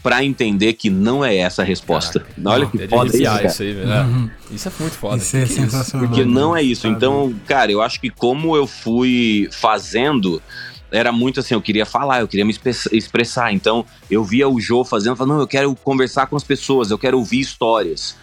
[0.08, 2.26] pra entender que não é essa a resposta.
[2.46, 3.46] Olha que é foda isso, cara.
[3.48, 3.92] isso aí, velho.
[3.92, 4.02] É.
[4.04, 4.30] Uhum.
[4.52, 5.18] Isso é muito foda.
[5.18, 6.08] Isso é Que que sensacional.
[6.08, 6.84] Porque não é isso.
[6.84, 6.96] Sabe?
[6.96, 10.42] Então, cara, eu acho que como eu fui fazendo,
[10.90, 13.52] era muito assim, eu queria falar, eu queria me express- expressar.
[13.52, 16.98] Então, eu via o Jô fazendo, falando, não, eu quero conversar com as pessoas, eu
[16.98, 18.16] quero ouvir histórias.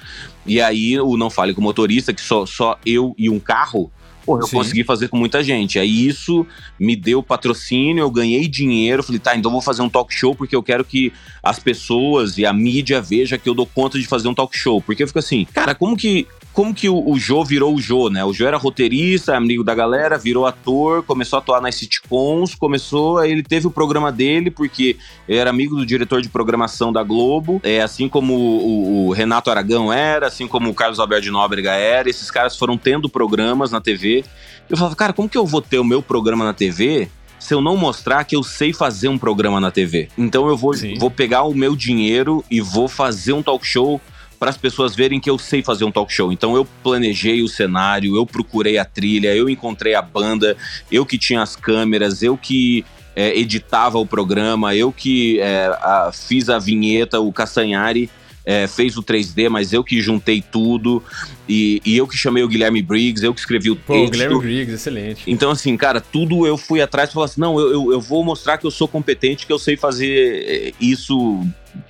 [0.46, 3.92] E aí, o Não Fale com o Motorista, que só, só eu e um carro,
[4.24, 4.56] porra, eu Sim.
[4.56, 5.78] consegui fazer com muita gente.
[5.78, 6.46] Aí isso
[6.78, 10.56] me deu patrocínio, eu ganhei dinheiro, falei, tá, então vou fazer um talk show porque
[10.56, 14.28] eu quero que as pessoas e a mídia veja que eu dou conta de fazer
[14.28, 14.80] um talk show.
[14.80, 18.08] Porque eu fico assim, cara, como que como que o, o Jô virou o Jô,
[18.08, 18.24] né?
[18.24, 23.18] O Jô era roteirista, amigo da galera, virou ator, começou a atuar nas sitcoms, começou,
[23.18, 24.96] aí ele teve o programa dele, porque
[25.28, 29.50] ele era amigo do diretor de programação da Globo, é, assim como o, o Renato
[29.50, 33.72] Aragão era, assim como o Carlos Alberto de Nóbrega era, esses caras foram tendo programas
[33.72, 34.24] na TV.
[34.70, 37.60] Eu falava, cara, como que eu vou ter o meu programa na TV se eu
[37.60, 40.08] não mostrar que eu sei fazer um programa na TV?
[40.16, 40.94] Então eu vou, Sim.
[40.98, 44.00] vou pegar o meu dinheiro e vou fazer um talk show
[44.44, 46.30] para as pessoas verem que eu sei fazer um talk show.
[46.30, 50.54] Então eu planejei o cenário, eu procurei a trilha, eu encontrei a banda,
[50.92, 52.84] eu que tinha as câmeras, eu que
[53.16, 58.10] é, editava o programa, eu que é, a, fiz a vinheta, o Castanhari
[58.44, 61.02] é, fez o 3D, mas eu que juntei tudo.
[61.48, 64.12] E, e, eu que chamei o Guilherme Briggs, eu que escrevi o Pô, texto.
[64.12, 65.22] Guilherme Briggs, excelente.
[65.26, 68.22] Então, assim, cara, tudo eu fui atrás e falei assim: não, eu, eu, eu, vou
[68.22, 71.42] mostrar que eu sou competente, que eu sei fazer é, isso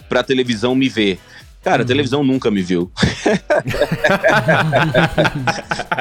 [0.09, 1.19] pra televisão me ver.
[1.65, 1.87] Cara, a uhum.
[1.87, 2.93] televisão nunca me viu.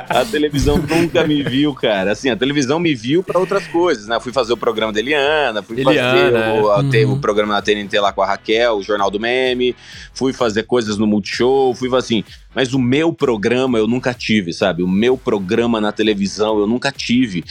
[0.09, 2.11] a televisão nunca me viu, cara.
[2.11, 4.19] Assim, a televisão me viu para outras coisas, né?
[4.19, 7.05] fui fazer o programa da Eliana, fui Eliana, fazer o, é.
[7.05, 7.13] uhum.
[7.13, 9.73] o, programa na TNT lá com a Raquel, o Jornal do Meme,
[10.13, 12.25] fui fazer coisas no Multishow, fui assim.
[12.53, 14.83] Mas o meu programa eu nunca tive, sabe?
[14.83, 17.41] O meu programa na televisão eu nunca tive.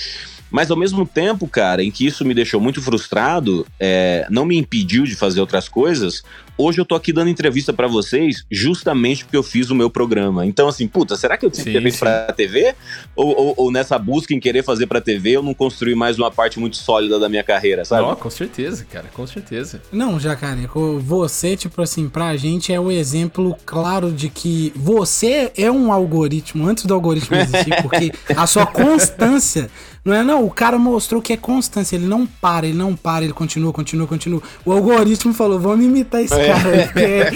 [0.53, 4.57] Mas ao mesmo tempo, cara, em que isso me deixou muito frustrado, é, não me
[4.57, 6.23] impediu de fazer outras coisas,
[6.57, 10.45] hoje eu tô aqui dando entrevista para vocês justamente porque eu fiz o meu programa.
[10.47, 12.75] Então, assim, puta, será que eu tinha que ter feito pra TV?
[13.17, 16.31] Ou, ou, ou, nessa busca em querer fazer pra TV, eu não construí mais uma
[16.31, 18.07] parte muito sólida da minha carreira, sabe?
[18.07, 19.81] Não, com certeza, cara, com certeza.
[19.91, 25.71] Não, Jacareco, você, tipo assim, pra gente é o exemplo claro de que você é
[25.71, 29.71] um algoritmo antes do algoritmo existir, porque a sua constância
[30.05, 33.25] não é não, o cara mostrou que é constância, ele não para, ele não para,
[33.25, 34.43] ele continua, continua, continua.
[34.65, 36.49] O algoritmo falou, vamos imitar esse é.
[36.49, 37.33] cara porque é,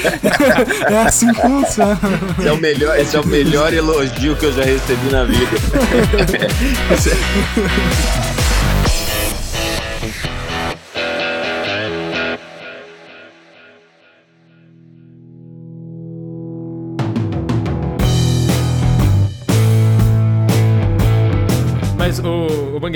[0.93, 1.99] é assim que funciona.
[2.39, 5.47] Esse é, o melhor, esse é o melhor elogio que eu já recebi na vida.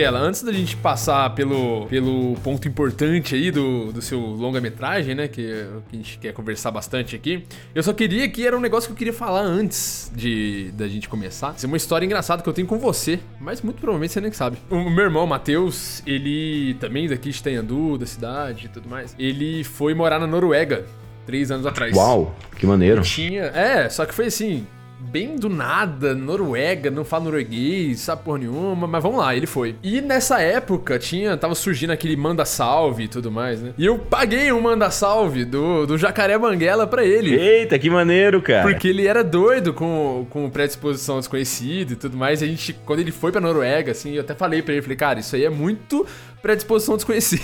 [0.00, 5.28] Banguela, antes da gente passar pelo, pelo ponto importante aí do, do seu longa-metragem, né?
[5.28, 8.88] Que, que a gente quer conversar bastante aqui, eu só queria que era um negócio
[8.88, 11.54] que eu queria falar antes de da gente começar.
[11.54, 14.32] Isso é uma história engraçada que eu tenho com você, mas muito provavelmente você nem
[14.32, 14.56] sabe.
[14.70, 19.62] O meu irmão, Matheus, ele também daqui de Tenhandu, da cidade e tudo mais, ele
[19.64, 20.86] foi morar na Noruega
[21.26, 21.94] três anos atrás.
[21.94, 23.02] Uau, que maneiro.
[23.02, 23.42] Tinha.
[23.42, 24.66] É, só que foi assim
[25.00, 29.76] bem do nada, Noruega, não fala norueguês, sabe porra nenhuma, mas vamos lá, ele foi.
[29.82, 33.72] E nessa época tinha, tava surgindo aquele manda salve e tudo mais, né?
[33.76, 37.34] E eu paguei um manda salve do, do Jacaré Banguela pra ele.
[37.34, 38.62] Eita, que maneiro, cara.
[38.62, 42.42] Porque ele era doido com, com predisposição desconhecida e tudo mais.
[42.42, 44.96] E a gente, quando ele foi pra Noruega, assim, eu até falei pra ele, falei,
[44.96, 46.06] cara, isso aí é muito
[46.42, 47.42] predisposição desconhecida.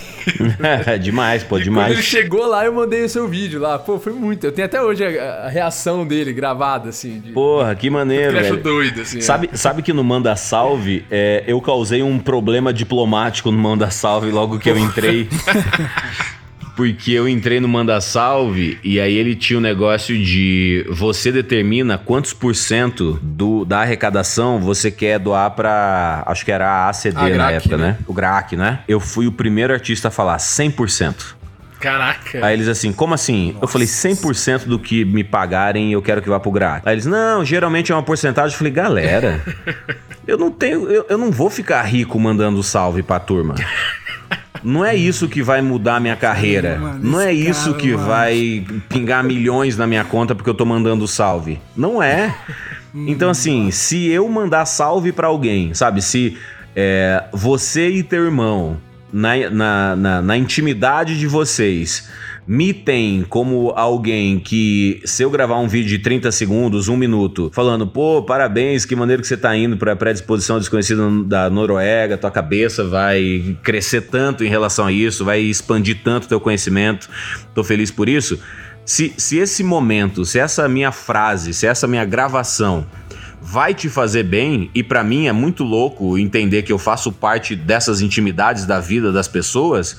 [1.01, 1.89] demais, pô, demais.
[1.89, 3.79] Quando ele chegou lá, eu mandei o seu vídeo lá.
[3.79, 4.47] Pô, foi muito.
[4.47, 7.21] Eu tenho até hoje a, a reação dele gravada, assim.
[7.21, 8.57] De, Porra, que maneiro, velho.
[8.63, 9.21] doido, assim.
[9.21, 9.57] Sabe, é.
[9.57, 14.59] sabe que no Manda Salve, é, eu causei um problema diplomático no Manda Salve logo
[14.59, 15.29] que eu entrei.
[16.77, 21.97] porque eu entrei no Manda Salve e aí ele tinha um negócio de você determina
[21.97, 26.23] quantos por cento do, da arrecadação você quer doar pra.
[26.27, 27.87] Acho que era a ACD a na Grac, época, né?
[27.87, 27.99] né?
[28.07, 28.81] O GRAC, né?
[28.87, 31.35] Eu fui o primeiro artista a falar 100%.
[31.81, 32.45] Caraca.
[32.45, 33.53] Aí eles assim, como assim?
[33.53, 33.65] Nossa.
[33.65, 36.83] Eu falei 100% do que me pagarem eu quero que vá pro GRAC.
[36.87, 38.53] Aí eles, não, geralmente é uma porcentagem.
[38.53, 39.43] Eu falei, galera,
[40.27, 43.55] eu não tenho, eu, eu não vou ficar rico mandando salve pra turma.
[44.67, 46.77] Não é isso que vai mudar minha carreira.
[46.77, 48.07] Mano, não é isso cara, que mano.
[48.09, 51.61] vai pingar milhões na minha conta porque eu tô mandando salve.
[51.77, 52.35] Não é.
[52.93, 56.03] Então, assim, se eu mandar salve para alguém, sabe?
[56.03, 56.37] Se
[56.75, 58.77] é, você e teu irmão,
[59.13, 62.09] na, na, na, na intimidade de vocês,
[62.47, 67.51] me tem como alguém que, se eu gravar um vídeo de 30 segundos, um minuto,
[67.53, 72.31] falando, pô, parabéns, que maneiro que você tá indo pra predisposição desconhecida da Noruega, tua
[72.31, 77.09] cabeça vai crescer tanto em relação a isso, vai expandir tanto teu conhecimento,
[77.53, 78.39] tô feliz por isso.
[78.85, 82.87] Se, se esse momento, se essa minha frase, se essa minha gravação
[83.43, 87.57] vai te fazer bem, e para mim é muito louco entender que eu faço parte
[87.57, 89.99] dessas intimidades da vida das pessoas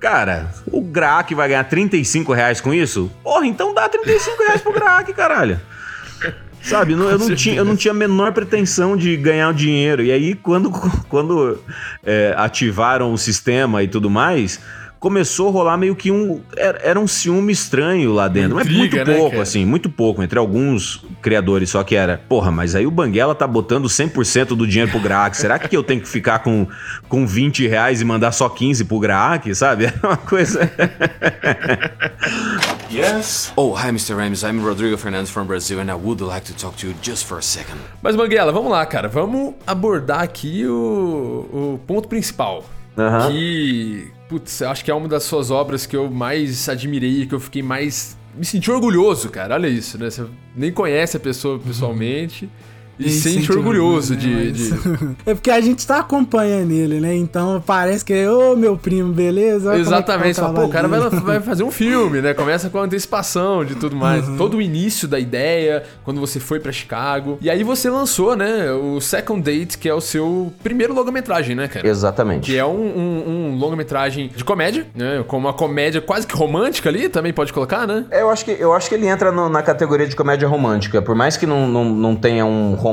[0.00, 3.10] Cara, o Graak vai ganhar 35 reais com isso?
[3.22, 5.60] Porra, então dá 35 reais pro Graak, caralho.
[6.62, 10.02] Sabe, eu não, tinha, eu não tinha a menor pretensão de ganhar o dinheiro.
[10.02, 10.70] E aí, quando,
[11.08, 11.58] quando
[12.04, 14.60] é, ativaram o sistema e tudo mais,
[15.00, 16.42] começou a rolar meio que um.
[16.56, 18.54] Era, um ciúme estranho lá dentro.
[18.54, 20.22] Mas muito né, pouco, né, assim, muito pouco.
[20.22, 22.18] Entre alguns criadores, só que era.
[22.28, 25.36] Porra, mas aí o Banguela tá botando 100% do dinheiro pro Graak.
[25.36, 26.68] Será que eu tenho que ficar com,
[27.08, 29.90] com 20 reais e mandar só 15 pro Graak, sabe?
[30.02, 30.70] É uma coisa.
[32.92, 33.52] yes?
[33.56, 34.14] Oh, hi, Mr.
[34.14, 34.42] Rames.
[34.42, 37.38] I'm Rodrigo Fernandes from Brazil and I would like to talk to you just for
[37.38, 37.78] a second.
[38.02, 39.08] Mas, Banguela, vamos lá, cara.
[39.08, 42.64] Vamos abordar aqui o, o ponto principal.
[42.96, 43.30] Uhum.
[43.30, 47.40] Que putz, acho que é uma das suas obras que eu mais admirei, que eu
[47.40, 49.54] fiquei mais me senti orgulhoso, cara.
[49.54, 50.08] Olha isso, né?
[50.08, 52.48] Você nem conhece a pessoa pessoalmente.
[53.06, 54.44] E se sente orgulhoso de, né?
[54.50, 57.14] de- Mas- É porque a gente tá acompanhando ele, né?
[57.16, 59.70] Então parece que, ô meu primo, beleza?
[59.70, 60.34] Olha como é tá Exatamente.
[60.34, 62.34] Você fala, pô, o cara vai, vai fazer um filme, né?
[62.34, 64.26] Começa com a antecipação de tudo mais.
[64.28, 64.36] Uhum.
[64.36, 67.38] Todo o início da ideia, quando você foi pra Chicago.
[67.40, 68.70] E aí você lançou, né?
[68.72, 71.86] O Second Date, que é o seu primeiro longa-metragem, né, cara?
[71.86, 72.50] Exatamente.
[72.50, 75.24] Que é um, um, um longa-metragem de comédia, né?
[75.26, 78.04] Com uma comédia quase que romântica ali, também pode colocar, né?
[78.10, 81.00] É, Eu acho que, eu acho que ele entra no- na categoria de comédia romântica.
[81.02, 82.89] Por mais que não, não, não tenha um romance,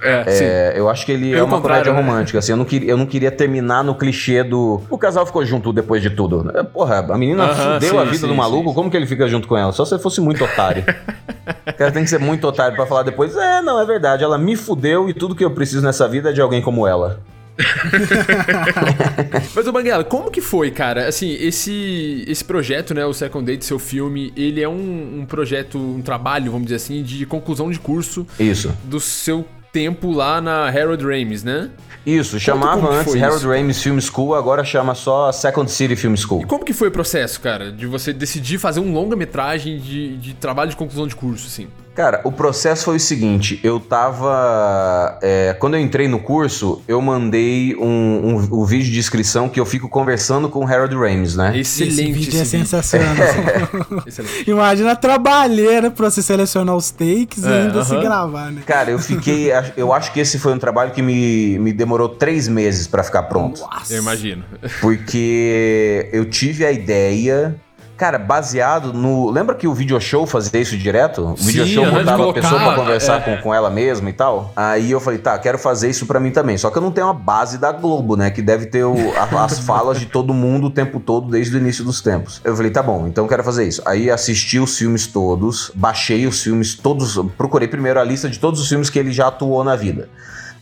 [0.00, 0.44] É, sim.
[0.44, 2.00] é, eu acho que ele Pelo é uma comédia né?
[2.00, 2.38] romântica.
[2.38, 4.80] Assim, eu, não queria, eu não queria terminar no clichê do.
[4.88, 6.50] O casal ficou junto depois de tudo.
[6.54, 8.74] É, Porra, a menina Aham, fudeu sim, a vida sim, do maluco, sim.
[8.74, 9.72] como que ele fica junto com ela?
[9.72, 10.84] Só se ele fosse muito otário.
[11.66, 13.36] o cara tem que ser muito otário pra falar depois.
[13.36, 14.22] É, não, é verdade.
[14.22, 17.20] Ela me fudeu e tudo que eu preciso nessa vida é de alguém como ela.
[19.54, 21.08] Mas, ô Banguela, como que foi, cara?
[21.08, 25.78] Assim, esse, esse projeto, né, o Second Date, seu filme, ele é um, um projeto,
[25.78, 28.72] um trabalho, vamos dizer assim, de conclusão de curso Isso.
[28.84, 31.70] do seu tempo lá na Harold Ramis, né?
[32.06, 33.50] Isso, chamava como que antes Harold isso?
[33.50, 36.42] Ramis Film School, agora chama só Second City Film School.
[36.42, 40.34] E como que foi o processo, cara, de você decidir fazer um longa-metragem de, de
[40.34, 41.68] trabalho de conclusão de curso, assim?
[41.98, 45.18] Cara, o processo foi o seguinte: eu tava.
[45.20, 49.58] é, quando eu entrei no curso, eu mandei um, um, um vídeo de inscrição que
[49.58, 51.58] eu fico conversando com o Harold Ramis, né?
[51.58, 53.14] Excelente Esse vídeo é sensacional.
[54.06, 54.48] Excelente.
[54.48, 58.00] Imagina a trabalheira pra você selecionar os takes e É, ainda se aham.
[58.04, 58.62] gravar, né?
[58.64, 59.48] Cara, eu fiquei.
[59.76, 63.24] Eu acho que esse foi um trabalho que me, me demorou três meses pra ficar
[63.24, 63.60] pronto.
[63.60, 63.92] Nossa.
[63.92, 64.44] Eu imagino.
[64.80, 67.56] Porque eu tive a ideia.
[67.98, 69.28] Cara, baseado no.
[69.28, 71.32] Lembra que o video show fazia isso direto?
[71.32, 73.20] O Sim, video show aham, de botava a pessoa pra conversar é.
[73.36, 74.52] com, com ela mesma e tal.
[74.54, 76.56] Aí eu falei, tá, quero fazer isso pra mim também.
[76.56, 78.30] Só que eu não tenho a base da Globo, né?
[78.30, 81.58] Que deve ter o- a- as falas de todo mundo o tempo todo, desde o
[81.58, 82.40] início dos tempos.
[82.44, 83.82] Eu falei, tá bom, então eu quero fazer isso.
[83.84, 87.18] Aí assisti os filmes todos, baixei os filmes todos.
[87.36, 90.08] Procurei primeiro a lista de todos os filmes que ele já atuou na vida.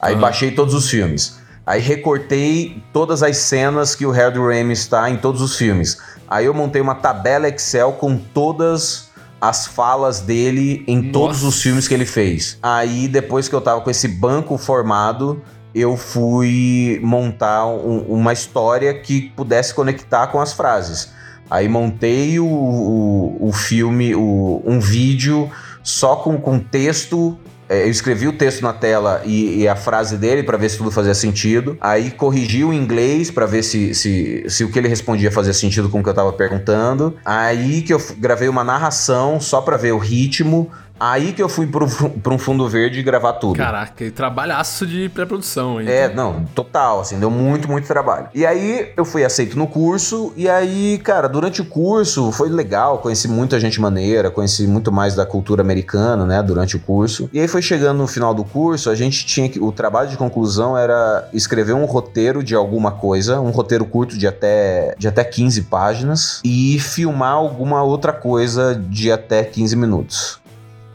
[0.00, 0.22] Aí Aham.
[0.22, 1.38] baixei todos os filmes.
[1.66, 5.98] Aí recortei todas as cenas que o Harold Ramis está em todos os filmes.
[6.28, 9.08] Aí eu montei uma tabela Excel com todas
[9.40, 11.48] as falas dele em todos Nossa.
[11.56, 12.56] os filmes que ele fez.
[12.62, 15.42] Aí depois que eu tava com esse banco formado,
[15.74, 21.10] eu fui montar um- uma história que pudesse conectar com as frases.
[21.50, 25.50] Aí montei o, o, o filme, o- um vídeo
[25.82, 27.38] só com, com texto.
[27.68, 30.78] É, Eu escrevi o texto na tela e, e a frase dele para ver se
[30.78, 31.76] tudo fazia sentido.
[31.80, 35.88] Aí corrigi o inglês para ver se, se, se o que ele respondia fazia sentido
[35.88, 37.16] com o que eu tava perguntando.
[37.24, 40.70] Aí que eu gravei uma narração só para ver o ritmo.
[40.98, 43.56] Aí que eu fui pra um fundo verde gravar tudo.
[43.56, 45.88] Caraca, e trabalhaço de pré-produção aí.
[45.88, 48.28] É, não, total, assim, deu muito, muito trabalho.
[48.34, 52.98] E aí eu fui aceito no curso, e aí, cara, durante o curso foi legal,
[52.98, 57.28] conheci muita gente maneira, conheci muito mais da cultura americana, né, durante o curso.
[57.32, 59.60] E aí foi chegando no final do curso, a gente tinha que.
[59.60, 64.26] O trabalho de conclusão era escrever um roteiro de alguma coisa, um roteiro curto de
[64.26, 70.45] até, de até 15 páginas, e filmar alguma outra coisa de até 15 minutos.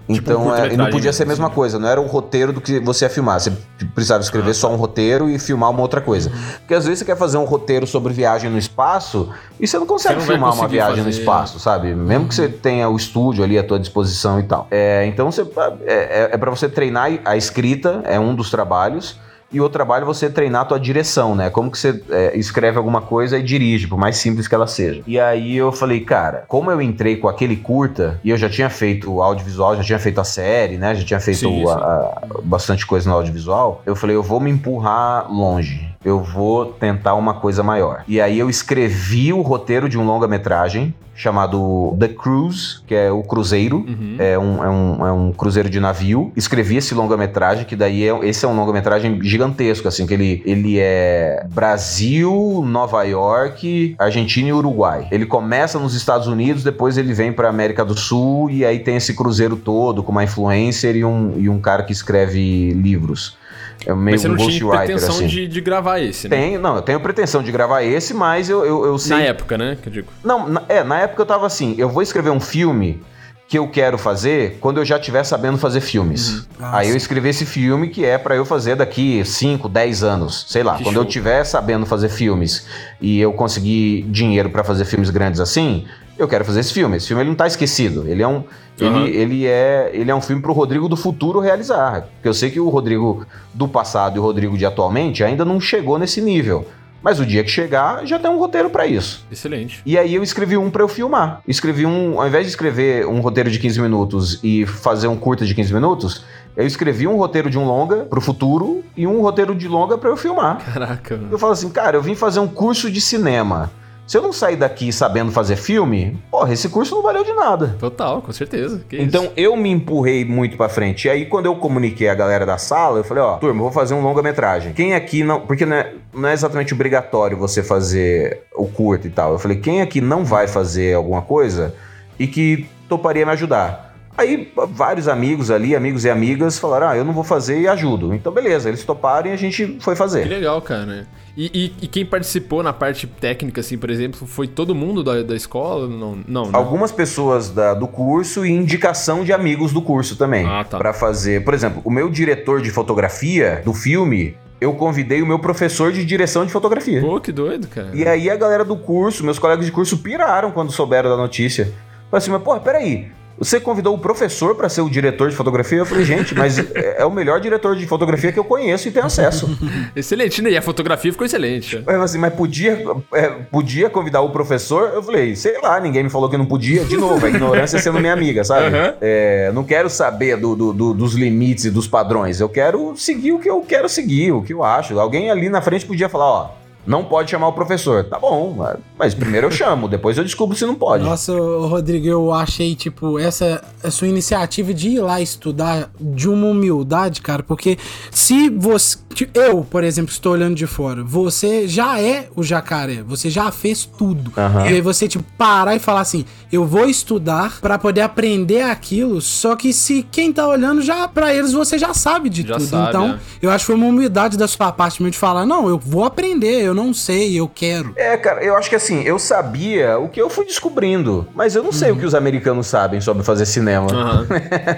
[0.10, 1.56] Tipo um Então, é, e não podia ser a mesma assim.
[1.56, 3.40] coisa, não era o roteiro do que você ia filmar.
[3.40, 3.52] Você
[3.94, 6.30] precisava escrever Ah, só um roteiro e filmar uma outra coisa.
[6.30, 6.36] Uhum.
[6.60, 9.86] Porque às vezes você quer fazer um roteiro sobre viagem no espaço e você não
[9.86, 11.18] consegue Você não filmar uma viagem no fazer.
[11.18, 11.22] Uhum.
[11.22, 11.94] espaço, sabe?
[11.96, 14.68] Mesmo que você tenha o estúdio ali à tua disposição e tal.
[14.72, 15.42] É, então você,
[15.86, 19.20] é, é, é para você treinar a escrita, é um dos trabalhos.
[19.52, 21.50] E o trabalho é você treinar a tua direção, né?
[21.50, 25.02] Como que você é, escreve alguma coisa e dirige, por mais simples que ela seja.
[25.06, 28.70] E aí eu falei, cara, como eu entrei com aquele curta, e eu já tinha
[28.70, 30.96] feito o audiovisual, já tinha feito a série, né?
[30.96, 31.74] Já tinha feito Sim, a- sim.
[31.74, 33.82] a- bastante coisa no audiovisual.
[33.86, 35.91] Eu falei, eu vou me empurrar longe.
[36.04, 38.04] Eu vou tentar uma coisa maior.
[38.08, 43.22] E aí eu escrevi o roteiro de um longa-metragem chamado The Cruise, que é o
[43.22, 43.86] Cruzeiro.
[43.88, 44.16] Uhum.
[44.18, 46.32] É um, é, um, é um cruzeiro de navio.
[46.36, 50.80] Escrevi esse longa-metragem, que daí é, esse é um longa-metragem gigantesco, assim, que ele, ele
[50.80, 55.08] é Brasil, Nova York, Argentina e Uruguai.
[55.12, 58.96] Ele começa nos Estados Unidos, depois ele vem pra América do Sul e aí tem
[58.96, 63.38] esse cruzeiro todo com uma influencer e um, e um cara que escreve livros.
[63.86, 65.28] É meio Mas você um não tinha pretensão assim.
[65.28, 66.38] de, de gravar esse, né?
[66.38, 69.58] Tenho, não, eu tenho pretensão de gravar esse, mas eu, eu, eu sei Na época,
[69.58, 69.78] né?
[69.82, 70.08] Que eu digo.
[70.24, 73.02] não, na, é, na época eu tava assim, eu vou escrever um filme
[73.48, 76.48] que eu quero fazer quando eu já estiver sabendo fazer filmes.
[76.58, 80.46] Ah, Aí eu escrevi esse filme que é pra eu fazer daqui 5, 10 anos,
[80.48, 80.78] sei lá.
[80.78, 81.04] Que quando show.
[81.04, 82.66] eu estiver sabendo fazer filmes
[83.02, 85.86] e eu conseguir dinheiro pra fazer filmes grandes assim,
[86.22, 86.98] eu quero fazer esse filme.
[86.98, 88.08] Esse filme ele não tá esquecido.
[88.08, 88.44] Ele é um
[88.82, 89.06] Aham.
[89.06, 92.08] ele, ele é ele é um filme pro Rodrigo do futuro realizar.
[92.16, 95.60] Porque eu sei que o Rodrigo do passado e o Rodrigo de atualmente ainda não
[95.60, 96.66] chegou nesse nível.
[97.04, 99.26] Mas o dia que chegar, já tem um roteiro pra isso.
[99.32, 99.82] Excelente.
[99.84, 101.42] E aí eu escrevi um pra eu filmar.
[101.48, 105.44] Escrevi um, ao invés de escrever um roteiro de 15 minutos e fazer um curta
[105.44, 106.24] de 15 minutos,
[106.56, 110.12] eu escrevi um roteiro de um longa pro futuro e um roteiro de longa pra
[110.12, 110.64] eu filmar.
[110.64, 111.30] Caraca, mano.
[111.32, 113.72] Eu falo assim, cara, eu vim fazer um curso de cinema.
[114.12, 117.78] Se eu não sair daqui sabendo fazer filme, porra, esse curso não valeu de nada.
[117.80, 118.84] Total, com certeza.
[118.90, 119.34] Que Então isso.
[119.38, 121.08] eu me empurrei muito pra frente.
[121.08, 123.72] E aí, quando eu comuniquei a galera da sala, eu falei: ó, turma, eu vou
[123.72, 124.74] fazer um longa-metragem.
[124.74, 125.40] Quem aqui não.
[125.40, 129.32] Porque não é, não é exatamente obrigatório você fazer o curto e tal.
[129.32, 131.74] Eu falei: quem aqui não vai fazer alguma coisa
[132.20, 133.91] e que toparia me ajudar?
[134.18, 138.14] Aí, vários amigos ali, amigos e amigas, falaram: ah, eu não vou fazer e ajudo.
[138.14, 140.26] Então, beleza, eles toparam e a gente foi Que fazer.
[140.28, 141.08] legal, cara.
[141.36, 141.46] E,
[141.80, 145.34] e- e quem participou na parte técnica, assim, por exemplo, foi todo mundo da, da
[145.36, 145.88] escola?
[145.88, 146.44] Não, não.
[146.44, 146.50] né?
[146.52, 150.46] Algumas pessoas da- do curso e indicação de amigos do curso também.
[150.46, 150.78] Ah, tá.
[150.78, 151.44] Pra fazer.
[151.46, 156.04] Por exemplo, o meu diretor de fotografia do filme, eu convidei o meu professor de
[156.04, 157.00] direção de fotografia.
[157.00, 157.92] Pô, que doido, cara.
[157.94, 161.64] E aí a galera do curso, meus colegas de curso, piraram quando souberam da notícia.
[161.66, 163.10] Falaram assim, mas porra, peraí.
[163.38, 165.80] Você convidou o professor pra ser o diretor de fotografia?
[165.80, 168.92] Eu falei, gente, mas é é o melhor diretor de fotografia que eu conheço e
[168.92, 169.50] tenho acesso.
[169.96, 170.52] Excelente, né?
[170.52, 171.78] E a fotografia ficou excelente.
[171.78, 174.92] Eu falei assim, mas podia, é, podia convidar o professor?
[174.94, 176.84] Eu falei, sei lá, ninguém me falou que não podia.
[176.86, 178.68] De novo, a ignorância sendo minha amiga, sabe?
[178.68, 178.94] Aham.
[179.02, 182.40] É, não quero saber do- do- do- dos limites e dos padrões.
[182.40, 185.00] Eu quero seguir o que eu quero seguir, o que eu acho.
[185.00, 186.50] Alguém ali na frente podia falar, ó,
[186.86, 188.04] não pode chamar o professor.
[188.06, 188.56] Tá bom,
[188.98, 191.04] mas- primeiro eu chamo, depois eu descubro se não pode.
[191.04, 196.48] Nossa, Rodrigo, eu achei, tipo, essa a sua iniciativa de ir lá estudar de uma
[196.48, 197.78] humildade, cara, porque
[198.12, 198.98] se você.
[199.34, 203.86] Eu, por exemplo, estou olhando de fora, você já é o jacaré, você já fez
[203.86, 204.32] tudo.
[204.38, 204.66] Aham.
[204.68, 209.20] E aí você, tipo, parar e falar assim: eu vou estudar pra poder aprender aquilo,
[209.20, 212.68] só que se quem tá olhando já, pra eles, você já sabe de Já tudo.
[212.68, 213.20] sabe, então, é.
[213.42, 216.06] eu acho que foi uma humildade da sua parte mesmo de falar: não, eu vou
[216.06, 217.94] aprender, eu não sei, eu quero.
[217.96, 221.64] É, cara, eu acho que assim, eu sabia o que eu fui descobrindo, mas eu
[221.64, 223.88] não sei o que os americanos sabem sobre fazer cinema.
[223.92, 224.28] Aham.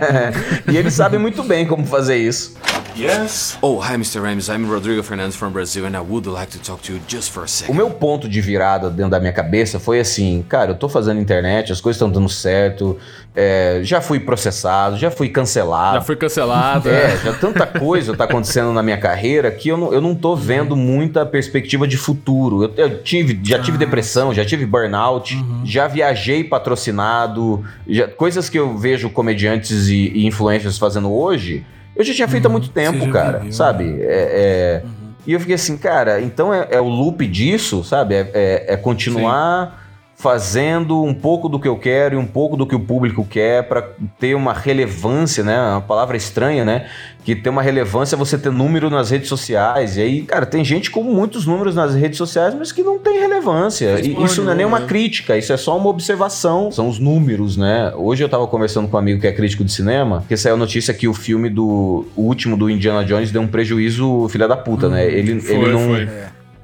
[0.72, 2.56] e eles sabem muito bem como fazer isso.
[2.96, 3.58] Yes?
[3.60, 4.22] Oh, hi, Mr.
[4.22, 4.50] Rames.
[4.50, 7.42] I'm Rodrigo Fernandes from Brazil, and I would like to talk to you just for
[7.42, 7.76] a O second.
[7.76, 11.72] meu ponto de virada dentro da minha cabeça foi assim, cara, eu tô fazendo internet,
[11.72, 12.96] as coisas estão dando certo,
[13.36, 15.96] é, já fui processado, já fui cancelado.
[15.96, 16.88] Já foi cancelado.
[16.88, 20.36] É, já tanta coisa tá acontecendo na minha carreira que eu não, eu não tô
[20.36, 22.64] vendo muita perspectiva de futuro.
[22.66, 25.36] Eu, eu tive, já tive depressão, já tive burnout,
[25.66, 31.66] já viajei patrocinado, já- coisas que eu vejo comediantes e, e influencers fazendo hoje,
[31.96, 33.98] eu já tinha feito há muito tempo, cara, viveu, sabe?
[34.02, 34.84] É, é-
[35.26, 38.14] E eu fiquei assim, cara, então é, é o loop disso, sabe?
[38.16, 39.83] É, é- é continuar
[40.24, 43.68] fazendo um pouco do que eu quero e um pouco do que o público quer
[43.68, 43.86] pra
[44.18, 45.60] ter uma relevância, né?
[45.60, 46.88] Uma palavra estranha, né?
[47.26, 49.98] Que tem uma relevância você ter número nas redes sociais.
[49.98, 53.20] E aí, cara, tem gente com muitos números nas redes sociais, mas que não tem
[53.20, 54.00] relevância.
[54.00, 54.88] E isso não é nem uma né?
[54.88, 56.72] crítica, isso é só uma observação.
[56.72, 57.92] São os números, né?
[57.94, 60.58] Hoje eu tava conversando com um amigo que é crítico de cinema, que saiu a
[60.58, 64.56] notícia que o filme do o último do Indiana Jones deu um prejuízo filha da
[64.56, 65.06] puta, né?
[65.06, 66.10] Ele, Foi, ele não foi.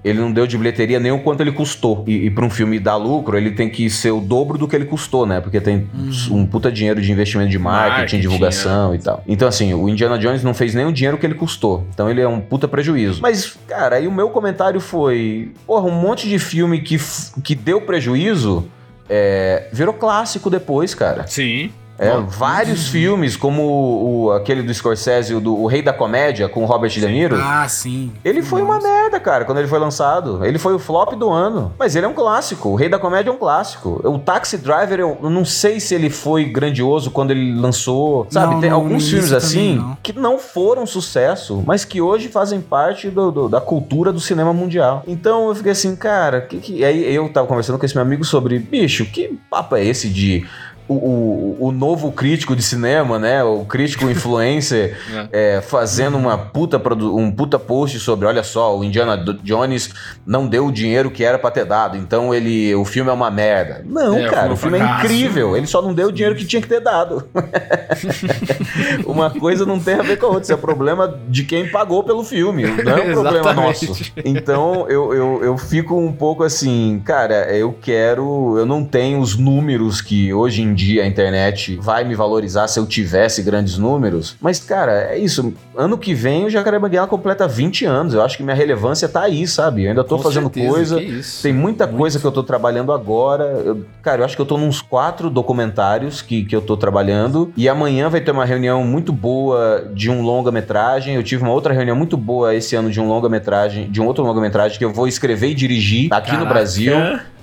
[0.03, 2.03] Ele não deu de bilheteria nem o quanto ele custou.
[2.07, 4.75] E, e para um filme dar lucro, ele tem que ser o dobro do que
[4.75, 5.41] ele custou, né?
[5.41, 5.87] Porque tem
[6.31, 9.23] um puta dinheiro de investimento de marketing, Marketing, divulgação e tal.
[9.27, 11.85] Então, assim, o Indiana Jones não fez nem o dinheiro que ele custou.
[11.93, 13.21] Então ele é um puta prejuízo.
[13.21, 16.97] Mas, cara, aí o meu comentário foi: porra, um monte de filme que,
[17.43, 18.67] que deu prejuízo.
[19.09, 21.25] é, virou clássico depois, cara.
[21.27, 21.71] Sim.
[21.99, 26.47] É, vários filmes, como o, o- aquele do Scorsese, o, do, o Rei da Comédia,
[26.47, 27.35] com o Robert De Niro.
[27.41, 28.11] Ah, sim.
[28.23, 30.45] Ele foi uma merda, cara, quando ele foi lançado.
[30.45, 31.73] Ele foi o flop do ano.
[31.77, 32.69] Mas ele é um clássico.
[32.69, 34.01] O Rei da Comédia é um clássico.
[34.05, 38.25] O Taxi Driver, eu não sei se ele foi grandioso quando ele lançou.
[38.29, 39.97] Sabe, Não, tem no alguns filmes assim não.
[40.01, 44.53] que não foram sucesso, mas que hoje fazem parte do- do- da cultura do cinema
[44.53, 45.03] mundial.
[45.07, 46.83] Então eu fiquei assim, cara, que, que...
[46.85, 50.45] aí eu tava conversando com esse meu amigo sobre, bicho, que papo é esse de.
[50.89, 53.43] O, o, o novo crítico de cinema, né?
[53.43, 54.97] O crítico influencer
[55.31, 59.91] é, fazendo uma puta um puta post sobre, olha só, o Indiana Jones
[60.25, 63.29] não deu o dinheiro que era pra ter dado, então ele, o filme é uma
[63.29, 63.83] merda.
[63.85, 65.05] Não, É, cara, o filme é fracasso.
[65.05, 65.55] incrível.
[65.55, 67.23] Ele só não deu o dinheiro que tinha que ter dado.
[69.05, 70.43] uma coisa não tem a ver com a outra.
[70.43, 74.11] Isso é problema de quem pagou pelo filme, não é um problema nosso.
[74.23, 78.57] Então eu, eu, eu fico um pouco assim, cara, eu quero.
[78.57, 82.79] Eu não tenho os números que hoje em dia a internet vai me valorizar se
[82.79, 84.35] eu tivesse grandes números.
[84.39, 85.53] Mas, cara, é isso.
[85.75, 88.13] Ano que vem o Jacaré Banguela completa 20 anos.
[88.13, 89.83] Eu acho que minha relevância tá aí, sabe?
[89.83, 91.41] Eu ainda tô Com fazendo certeza, coisa.
[91.43, 93.43] Tem muita coisa que eu tô trabalhando agora.
[93.65, 97.51] Eu- cara, eu acho que eu tô nos quatro documentários que, que eu tô trabalhando.
[97.57, 101.15] E amanhã vai ter uma reunião muito boa de um longa-metragem.
[101.15, 104.23] Eu tive uma outra reunião muito boa esse ano de um longa-metragem, de um outro
[104.23, 106.53] longa-metragem que eu vou escrever e dirigir aqui no Caraca.
[106.53, 106.93] Brasil.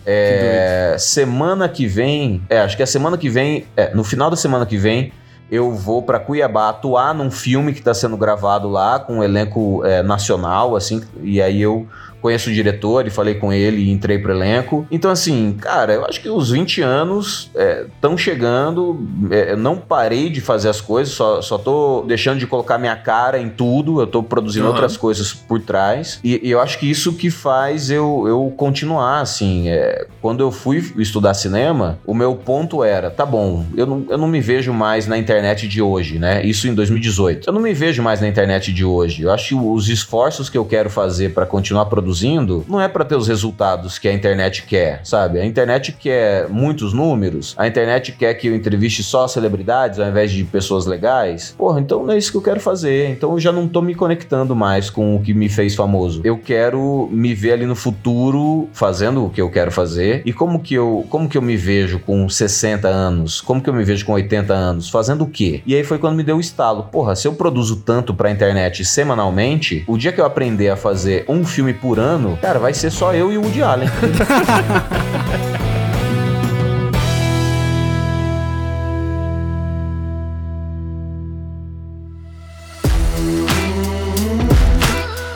[0.07, 4.37] É, semana que vem, é, acho que é semana que vem, é, no final da
[4.37, 5.13] semana que vem,
[5.51, 9.85] eu vou pra Cuiabá atuar num filme que tá sendo gravado lá com um elenco
[9.85, 11.89] é, nacional, assim, e aí eu
[12.27, 14.85] conheço o diretor e falei com ele e entrei pro elenco.
[14.91, 17.49] Então, assim, cara, eu acho que os 20 anos
[17.95, 19.07] estão chegando.
[19.31, 22.97] é, eu não parei de fazer as coisas, só, só tô deixando de colocar minha
[22.97, 24.01] cara em tudo.
[24.01, 24.75] Eu tô produzindo Aham.
[24.75, 26.19] outras coisas por trás.
[26.25, 29.69] E, e eu acho que isso que faz eu, eu continuar, assim.
[29.69, 34.19] é, quando eu fui estudar cinema, o meu ponto era: tá bom, eu não, eu
[34.19, 36.45] não me vejo mais na internet de hoje, né?
[36.45, 37.49] Isso em 2018.
[37.49, 39.23] Eu não me vejo mais na internet de hoje.
[39.23, 42.16] Eu acho que os esforços que eu quero fazer para continuar produzindo
[42.69, 45.41] não é para ter os resultados que a internet quer, sabe?
[45.41, 50.31] A internet quer muitos números, a internet quer que eu entreviste só celebridades ao invés
[50.31, 51.55] de pessoas legais.
[51.57, 53.11] Porra, então não é isso que eu quero fazer.
[53.11, 56.21] Então eu já não tô me conectando mais com o que me fez famoso.
[56.25, 60.23] Eu quero me ver ali no futuro fazendo o que eu quero fazer.
[60.25, 63.41] E como que eu, como que eu me vejo com 60 anos?
[63.41, 64.89] Como que eu me vejo com 80 anos?
[64.89, 65.63] Fazendo o quê?
[65.67, 66.85] E aí foi quando me deu o estalo.
[66.85, 71.25] Porra, se eu produzo tanto pra internet semanalmente, o dia que eu aprender a fazer
[71.29, 73.89] um filme por ano, cara, vai ser só eu e o Woody Allen.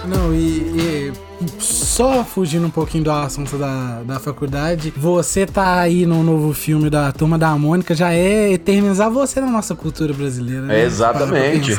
[0.08, 1.12] Não, e, e
[1.58, 6.88] só fugindo um pouquinho do assunto da, da faculdade, você tá aí no novo filme
[6.88, 10.62] da Turma da Mônica já é eternizar você na nossa cultura brasileira.
[10.62, 10.80] né?
[10.80, 11.76] É, exatamente.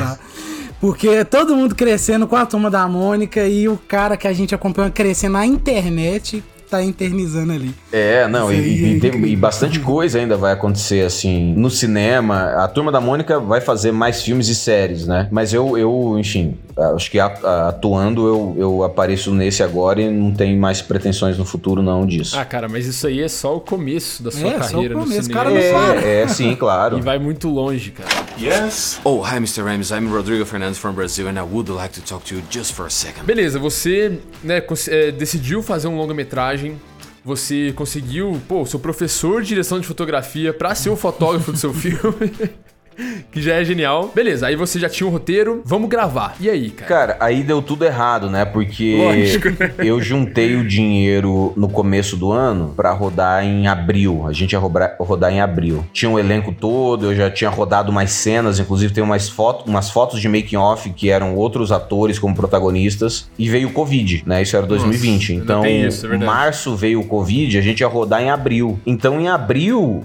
[0.82, 4.54] Porque todo mundo crescendo com a Turma da Mônica e o cara que a gente
[4.56, 7.76] acompanha crescendo na internet tá eternizando ali.
[7.92, 8.56] É, não, e,
[8.96, 12.64] Isso e- é e e bastante coisa ainda vai acontecer, assim, no cinema.
[12.64, 15.28] A Turma da Mônica vai fazer mais filmes e séries, né?
[15.32, 16.56] Mas eu, eu enfim,
[16.96, 21.82] acho que atuando eu, eu apareço nesse agora e não tenho mais pretensões no futuro,
[21.82, 22.38] não, disso.
[22.38, 24.94] Ah, cara, mas isso aí é só o começo da sua É, só o carreira
[24.96, 25.44] no começo, cinema.
[25.44, 25.62] cara, não
[25.96, 26.06] para.
[26.06, 26.98] é, é, sim, claro.
[27.02, 28.10] E vai muito longe, cara.
[28.40, 29.00] Yes?
[29.04, 29.62] Oh, hi, Mr.
[29.64, 29.92] Rames.
[29.92, 32.86] I'm Rodrigo Fernandes from Brazil, and I would like to talk to you just for
[32.86, 33.26] a second.
[33.26, 36.80] Beleza, você né, é, decidiu fazer um longa-metragem.
[37.24, 41.72] Você conseguiu, pô, seu professor de direção de fotografia pra ser o fotógrafo do seu
[41.74, 42.32] filme.
[43.32, 44.12] Que já é genial.
[44.14, 45.62] Beleza, aí você já tinha um roteiro.
[45.66, 46.36] Vamos gravar.
[46.40, 46.88] E aí, cara?
[46.88, 48.46] Cara, aí deu tudo errado, né?
[48.46, 49.50] Porque Lógico.
[49.84, 54.26] eu juntei o dinheiro no começo do ano pra rodar em abril.
[54.28, 55.86] A gente ia rodar, em abril.
[55.94, 59.90] Tinha um elenco todo, eu já tinha rodado mais cenas, inclusive tem umas, foto, umas
[59.90, 63.30] fotos de making off que eram outros atores como protagonistas.
[63.38, 64.42] E veio o Covid, né?
[64.42, 65.32] Isso era 2020.
[65.34, 68.80] ainda então, isso, é março veio o Covid, a gente ia rodar em abril.
[68.86, 70.04] Então, em abril,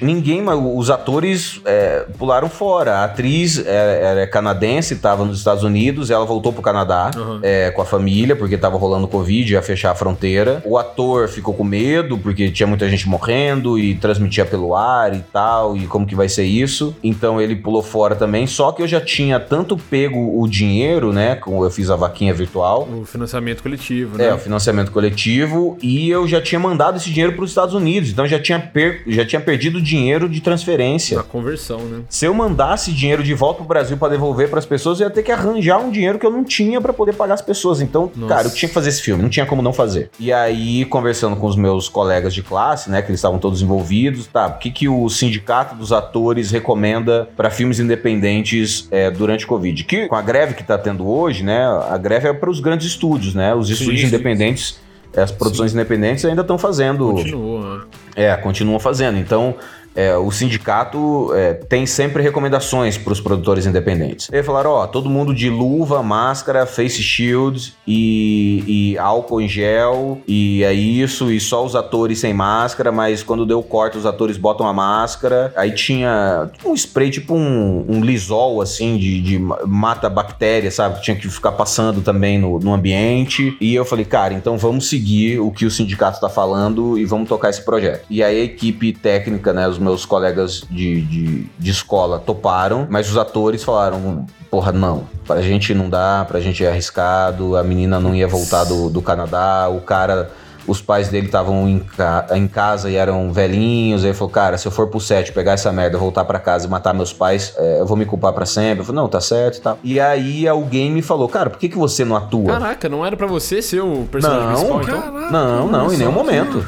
[0.00, 2.98] ninguém, mais- os atores é, pularam fora.
[2.98, 7.40] A atriz é, era canadense, estava nos Estados Unidos, ela voltou pro Canadá Uhum.
[7.42, 10.62] é, com a família, porque tava rolando Covid, ia fechar a fronteira.
[10.64, 15.20] O ator ficou com medo, porque tinha muita gente morrendo e transmitia pelo ar e
[15.32, 16.94] tal, e como que vai ser isso.
[17.02, 21.36] Então ele pulou fora também, só que eu já tinha tanto pego o dinheiro, né,
[21.36, 24.34] como eu fiz a vaquinha virtual, O financiamento coletivo, é, né?
[24.34, 25.78] o financiamento coletivo.
[25.80, 28.10] E eu já tinha mandado esse dinheiro para os Estados Unidos.
[28.10, 31.16] Então já tinha, per- já tinha perdido dinheiro de transferência.
[31.16, 32.00] Na conversão, né?
[32.16, 35.10] Se eu mandasse dinheiro de volta pro Brasil para devolver para as pessoas, eu ia
[35.10, 37.82] ter que arranjar um dinheiro que eu não tinha para poder pagar as pessoas.
[37.82, 38.34] Então, Nossa.
[38.34, 40.08] cara, eu tinha que fazer esse filme, não tinha como não fazer.
[40.18, 44.26] E aí, conversando com os meus colegas de classe, né, que eles estavam todos envolvidos,
[44.28, 49.48] tá, o que, que o sindicato dos atores recomenda para filmes independentes é, durante o
[49.48, 49.84] Covid?
[49.84, 52.86] Que com a greve que tá tendo hoje, né, a greve é para os grandes
[52.86, 54.06] estúdios, né, os estúdios sim.
[54.06, 54.80] independentes,
[55.14, 59.18] as produções independentes ainda estão fazendo Continua, é, continuam fazendo.
[59.18, 59.54] Então,
[59.96, 64.28] é, o sindicato é, tem sempre recomendações para os produtores independentes.
[64.30, 70.20] Eles falaram: ó, todo mundo de luva, máscara, face shield e, e álcool em gel,
[70.28, 74.36] e é isso, e só os atores sem máscara, mas quando deu corte, os atores
[74.36, 75.52] botam a máscara.
[75.56, 80.96] Aí tinha um spray, tipo um, um lisol, assim, de, de mata bactéria, sabe?
[80.96, 83.56] Que tinha que ficar passando também no, no ambiente.
[83.60, 87.28] E eu falei, cara, então vamos seguir o que o sindicato tá falando e vamos
[87.28, 88.04] tocar esse projeto.
[88.10, 93.08] E aí a equipe técnica, né, os meus colegas de, de, de escola toparam, mas
[93.08, 98.00] os atores falaram, porra, não, pra gente não dá, pra gente é arriscado, a menina
[98.00, 100.30] não ia voltar do, do Canadá, o cara
[100.66, 104.02] os pais dele estavam em, ca- em casa e eram velhinhos.
[104.02, 106.66] Aí ele falou, cara, se eu for pro set, pegar essa merda, voltar pra casa
[106.66, 108.80] e matar meus pais, é, eu vou me culpar pra sempre.
[108.80, 109.78] Eu falei, não, tá certo e tal.
[109.82, 112.52] E aí alguém me falou, cara, por que, que você não atua?
[112.52, 115.00] Caraca, não era pra você ser o personagem Não, principal, então?
[115.12, 116.66] Caraca, Não, não, em nenhum momento.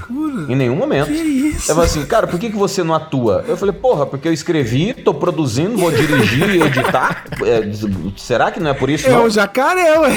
[0.49, 1.07] Em nenhum momento.
[1.07, 1.70] Que isso?
[1.70, 3.44] Eu falei assim, cara, por que, que você não atua?
[3.49, 7.24] Eu falei, porra, porque eu escrevi, tô produzindo, vou dirigir, editar.
[7.44, 7.62] É,
[8.16, 9.07] será que não é por isso?
[9.09, 9.24] É não?
[9.24, 10.11] o jacaré, ué.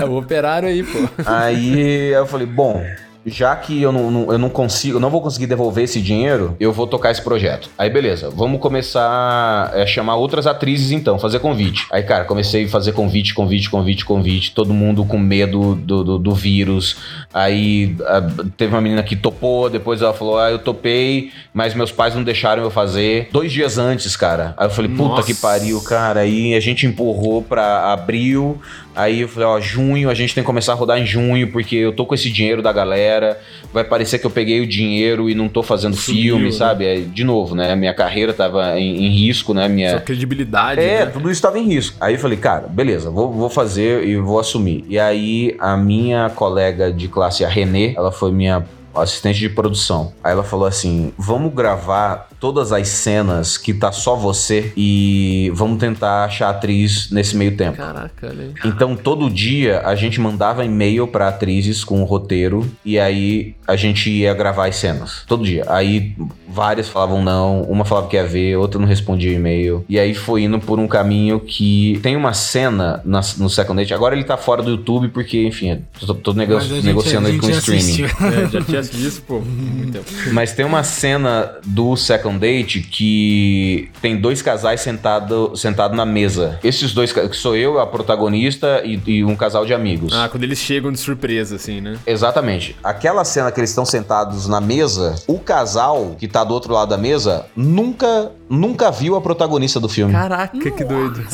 [0.00, 0.98] É o operário aí, pô.
[1.26, 2.82] Aí eu falei, bom,
[3.24, 6.56] já que eu não, não- eu não consigo, eu não vou conseguir devolver esse dinheiro,
[6.58, 7.70] eu vou tocar esse projeto.
[7.78, 11.86] Aí beleza, vamos começar a chamar outras atrizes então, fazer convite.
[11.92, 16.18] Aí, cara, comecei a fazer convite, convite, convite, convite, todo mundo com medo do, do,
[16.18, 16.96] do vírus.
[17.32, 18.22] Aí a-
[18.56, 22.22] teve uma menina que topou, depois ela falou, ah, eu topei, mas meus pais não
[22.22, 23.28] deixaram eu fazer.
[23.32, 24.54] Dois dias antes, cara.
[24.56, 25.22] Aí eu falei, puta Nossa.
[25.26, 26.20] que pariu, cara.
[26.20, 28.60] Aí a gente empurrou pra abril.
[28.94, 31.76] Aí eu falei, ó, junho, a gente tem que começar a rodar em junho, porque
[31.76, 33.40] eu tô com esse dinheiro da galera.
[33.72, 36.52] Vai parecer que eu peguei o dinheiro e não tô fazendo Sumiu, filme, né?
[36.52, 36.86] sabe?
[36.86, 37.74] É, de novo, né?
[37.74, 39.66] Minha carreira tava em, em risco, né?
[39.68, 40.80] Minha, Sua credibilidade.
[40.80, 41.06] é, né?
[41.06, 41.96] tudo isso estava em risco.
[42.00, 44.84] Aí eu falei, cara, beleza, vou, vou fazer e vou assumir.
[44.88, 48.64] E aí a minha colega de classe, a Renê, ela foi minha
[48.94, 50.12] assistente de produção.
[50.22, 55.78] Aí ela falou assim: vamos gravar todas as cenas que tá só você e vamos
[55.78, 57.76] tentar achar atriz nesse meio tempo.
[57.78, 58.52] Caraca, olha aí.
[58.64, 63.76] Então todo dia a gente mandava e-mail pra atrizes com o roteiro e aí a
[63.76, 65.22] gente ia gravar as cenas.
[65.26, 65.64] Todo dia.
[65.68, 66.14] Aí
[66.48, 69.84] várias falavam não, uma falava que ia ver, outra não respondia o e-mail.
[69.88, 73.94] E aí foi indo por um caminho que tem uma cena na- no Second Date.
[73.94, 75.70] Agora ele tá fora do YouTube porque, enfim,
[76.00, 78.02] eu tô, tô nego- gente- negociando aí com o streaming.
[78.04, 80.10] É, já tinha visto, pô, muito tempo.
[80.32, 86.58] Mas tem uma cena do Second Date que tem dois casais sentados sentado na mesa.
[86.62, 90.12] Esses dois, que sou eu, a protagonista e, e um casal de amigos.
[90.12, 91.98] Ah, quando eles chegam de surpresa, assim, né?
[92.06, 92.76] Exatamente.
[92.82, 96.88] Aquela cena que eles estão sentados na mesa, o casal que tá do outro lado
[96.88, 100.12] da mesa nunca, nunca viu a protagonista do filme.
[100.12, 101.24] Caraca, que doido.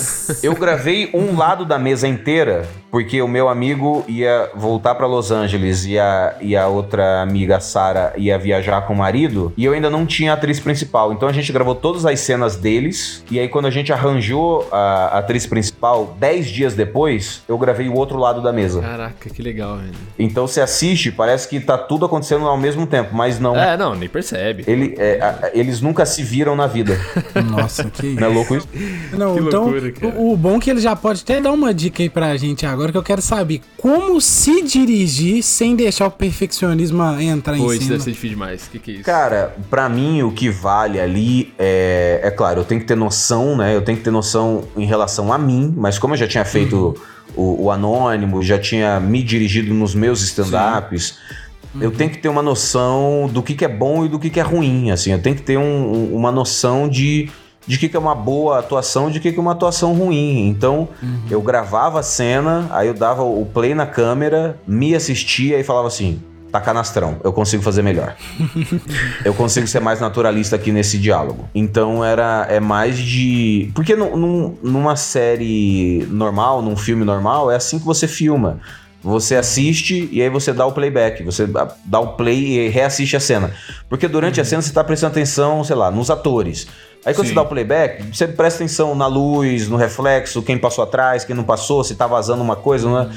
[0.43, 5.31] Eu gravei um lado da mesa inteira, porque o meu amigo ia voltar pra Los
[5.31, 9.73] Angeles e a, e a outra amiga, Sara, ia viajar com o marido, e eu
[9.73, 11.13] ainda não tinha a atriz principal.
[11.13, 15.19] Então a gente gravou todas as cenas deles, e aí quando a gente arranjou a
[15.19, 18.81] atriz principal, 10 dias depois, eu gravei o outro lado da mesa.
[18.81, 19.93] Caraca, que legal, velho.
[20.19, 23.57] Então você assiste, parece que tá tudo acontecendo ao mesmo tempo, mas não.
[23.57, 24.65] É, não, nem percebe.
[24.67, 26.99] Ele, é, a- eles nunca se viram na vida.
[27.51, 28.69] Nossa, que Não é louco isso?
[29.13, 30.15] Não, Que então, loucura, cara.
[30.17, 32.65] o, o bom é que ele já pode até dar uma dica aí pra gente
[32.67, 37.77] agora, que eu quero saber como se dirigir sem deixar o perfeccionismo entrar Pô, em
[37.77, 37.91] isso cima.
[37.91, 38.67] deve ser difícil demais.
[38.67, 39.05] O que, que é isso?
[39.05, 43.57] Cara, pra mim o que vale ali é, é claro, eu tenho que ter noção,
[43.57, 43.75] né?
[43.75, 46.95] Eu tenho que ter noção em relação a mim, mas como eu já tinha feito
[47.37, 51.17] o, o anônimo, já tinha me dirigido nos meus stand-ups.
[51.81, 54.41] Eu tenho que ter uma noção do que, que é bom e do que, que
[54.41, 55.13] é ruim, assim.
[55.13, 55.63] Eu tenho que ter um-
[56.13, 57.29] um- uma noção de,
[57.69, 60.49] de que, que é uma boa atuação e de que, que é uma atuação ruim.
[60.49, 60.89] Então,
[61.31, 65.87] eu gravava a cena, aí eu dava o play na câmera, me assistia e falava
[65.87, 68.17] assim: tá canastrão, eu consigo fazer melhor.
[69.25, 71.49] eu consigo ser mais naturalista aqui nesse diálogo.
[71.55, 73.71] Então era é mais de.
[73.75, 78.61] Porque num- num- numa série normal, num filme normal, é assim que você filma.
[79.01, 83.17] Você assiste e aí você dá o playback, você dá- dá o play e reassiste
[83.17, 83.53] a cena.
[83.89, 86.67] Porque durante a cena você tá prestando atenção, sei lá, nos atores.
[87.05, 87.33] Aí quando Sim.
[87.33, 91.35] você dá o playback, você presta atenção na luz, no reflexo, quem passou atrás, quem
[91.35, 93.11] não passou, se tá vazando uma coisa, não é?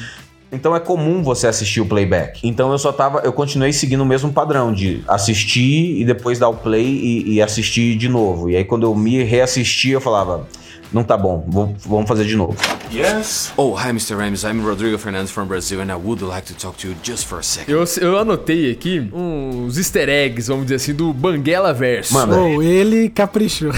[0.51, 2.45] Então é comum você assistir o playback.
[2.45, 6.49] Então eu só tava, eu continuei seguindo o mesmo padrão de assistir e depois dar
[6.49, 8.49] o play e, e assistir de novo.
[8.49, 10.45] E aí quando eu me reassisti, eu falava,
[10.93, 12.55] não tá bom, vou- vamos fazer de novo.
[12.93, 13.53] Yes?
[13.55, 14.15] Oh, hi, Mr.
[14.17, 14.43] Rames.
[14.43, 17.39] I'm Rodrigo Fernandez from Brazil, and I would like to talk to you just for
[17.39, 17.71] a second.
[17.71, 22.13] Eu, eu anotei aqui uns easter eggs, vamos dizer assim, do Banguela Verso.
[22.13, 22.35] Manda.
[22.35, 23.71] Oh, ele caprichou.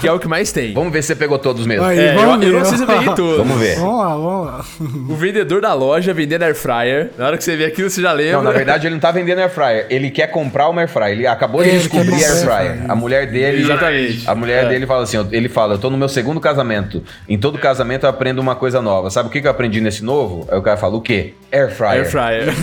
[0.00, 0.72] Que é o que mais tem.
[0.72, 1.84] Vamos ver se você pegou todos mesmo.
[1.84, 2.58] Aí, É, eu, vamos eu ver.
[2.58, 3.36] não sei se eu peguei todos.
[3.36, 3.76] Vamos ver.
[3.76, 4.64] Vamos lá, vamos lá.
[5.10, 7.10] O vendedor da loja vendendo air fryer.
[7.18, 8.32] Na hora que você vê aquilo, você já lembra.
[8.38, 11.12] Não, na verdade ele não tá vendendo air fryer, ele quer comprar uma air fryer.
[11.12, 12.90] Ele acabou de Ele descobrir air fryer.
[12.90, 14.22] A mulher dele, Exatamente.
[14.28, 14.68] A mulher É.
[14.70, 17.02] dele fala assim, ele fala, eu tô no meu segundo casamento.
[17.28, 19.10] Em todo casamento eu aprendo uma coisa nova.
[19.10, 20.46] Sabe o que que eu aprendi nesse novo?
[20.50, 21.34] Aí o cara fala, o quê?
[21.52, 21.92] Air fryer.
[21.92, 22.54] Air fryer.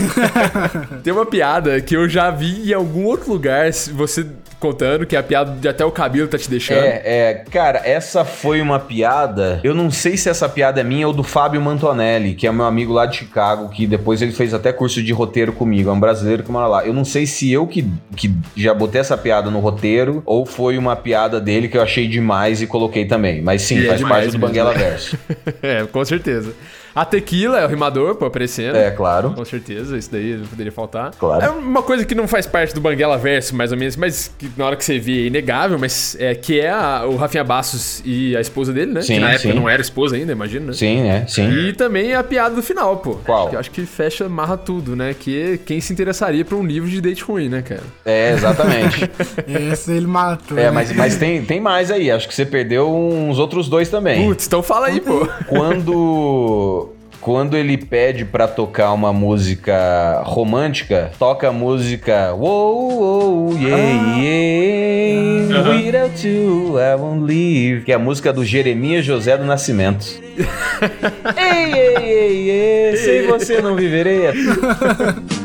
[1.03, 4.26] Tem uma piada que eu já vi em algum outro lugar, se você
[4.66, 6.84] contando, que é a piada de até o cabelo tá te deixando.
[6.84, 9.59] É, é, cara, essa foi uma piada.
[9.63, 12.66] Eu não sei se essa piada é minha ou do Fábio Mantonelli, que é meu
[12.66, 15.89] amigo lá de Chicago, que depois ele fez até curso de roteiro comigo.
[15.89, 16.86] É um brasileiro que mora lá.
[16.86, 20.78] Eu não sei se eu que, que já botei essa piada no roteiro ou foi
[20.78, 23.41] uma piada dele que eu achei demais e coloquei também.
[23.41, 24.74] Mas sim, E é faz demais parte do Banguela?
[24.74, 25.18] Verso.
[25.61, 26.53] é, com certeza.
[26.96, 28.76] A tequila é o rimador, pô, aparecendo.
[28.78, 29.32] É, claro.
[29.32, 31.12] Com certeza, isso daí não poderia faltar.
[31.20, 31.43] Claro.
[31.43, 34.50] É uma coisa que não faz parte do Banguela Verso, mais ou menos, mas que
[34.56, 38.02] na hora que você vê é inegável, mas é que é a- o Rafinha Bastos
[38.06, 39.02] e a esposa dele, né?
[39.02, 39.54] Sim, que na época sim.
[39.54, 40.74] não era esposa ainda, imagina, né?
[40.74, 41.50] Sim, é, sim.
[41.50, 43.16] E também a piada do final, pô.
[43.26, 43.50] Qual?
[43.50, 45.14] Que eu acho que fecha, amarra tudo, né?
[45.20, 47.84] Que quem se interessaria por um livro de date ruim, né, cara?
[48.06, 49.10] É, exatamente.
[49.72, 50.58] Esse ele matou.
[50.58, 50.72] é, né?
[50.72, 52.10] mas, mas tem, tem mais aí.
[52.10, 54.26] Acho que você perdeu uns outros dois também.
[54.26, 55.28] Putz, então fala aí, pô.
[55.48, 56.85] Quando.
[57.26, 65.69] Quando ele pede pra tocar uma música romântica, toca a música Whoa, whoa, yeah, yeah,
[65.71, 67.84] Without you, I won't leave.
[67.84, 70.05] Que é a música do Jeremias José do Nascimento.
[71.36, 74.26] ei, ei, ei, ei, sem você não viverei.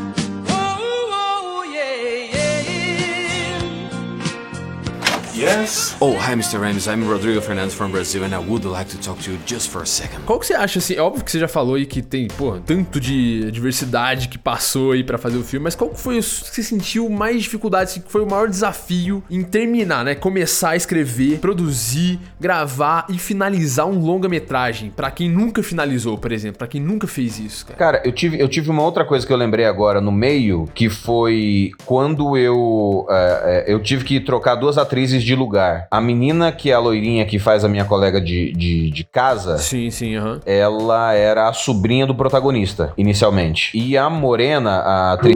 [5.41, 5.97] Yes?
[5.99, 6.61] Oh, hi, Mr.
[6.61, 6.87] Rames.
[6.87, 9.81] I'm Rodrigo Fernandes from Brazil and I would like to talk to you just for
[9.81, 10.23] a second.
[10.23, 12.59] Qual que você acha, assim, é óbvio que você já falou aí que tem, pô,
[12.63, 16.21] tanto de diversidade que passou aí pra fazer o filme, mas qual que foi o
[16.21, 20.13] que você sentiu mais dificuldade, assim, que foi o maior desafio em terminar, né?
[20.13, 26.59] Começar a escrever, produzir, gravar e finalizar um longa-metragem, Pra quem nunca finalizou, por exemplo,
[26.59, 27.79] pra quem nunca fez isso, cara.
[27.79, 30.87] Cara, eu tive, eu tive uma outra coisa que eu lembrei agora no meio, que
[30.87, 35.87] foi quando eu, é, é, eu tive que trocar duas atrizes de lugar.
[35.91, 39.57] A menina, que é a loirinha que faz a minha colega de, de, de casa,
[39.57, 40.39] Sim, sim, aham.
[40.45, 43.71] ela era a sobrinha do protagonista, inicialmente.
[43.77, 45.35] E a morena, a atriz.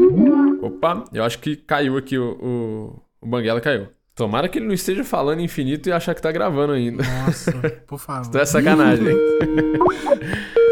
[0.62, 3.88] Opa, eu acho que caiu aqui o, o, o Banguela caiu.
[4.16, 7.04] Tomara que ele não esteja falando infinito e achar que tá gravando ainda.
[7.26, 7.52] Nossa,
[7.86, 8.30] por favor.
[8.30, 9.06] Isso é sacanagem?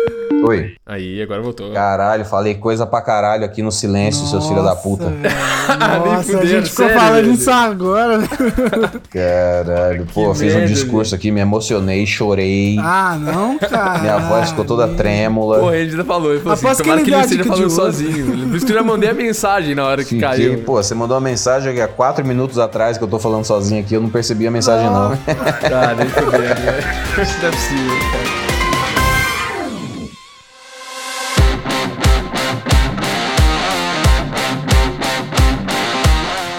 [0.46, 0.74] Oi.
[0.86, 1.72] Aí, agora voltou.
[1.72, 5.06] Caralho, falei coisa pra caralho aqui no silêncio, seus filhos da puta.
[5.06, 5.22] velho.
[5.80, 7.34] Nossa, a fudendo, gente ficou sério, falando velho.
[7.34, 8.20] isso agora.
[9.10, 12.78] Caralho, pô, Que fiz um merda, discurso aqui, me emocionei, chorei.
[12.80, 14.00] Ah, não, cara.
[14.00, 15.60] Minha voz ficou toda trêmula.
[15.60, 16.32] Porra, ele ainda falou.
[16.32, 18.48] Ele falou assim, Aposto que tomara que ele não a esteja falando sozinho.
[18.50, 20.64] Por isso que eu já mandei a mensagem na hora que Fiquei, caiu.
[20.64, 23.82] pô, você mandou uma mensagem aqui há quatro minutos atrás que eu tô falando sozinho
[23.82, 25.12] aqui, eu não percebi a mensagem não.
[25.14, 27.22] Ah, nem fudendo, né?
[27.22, 28.23] Isso não é possível, cara.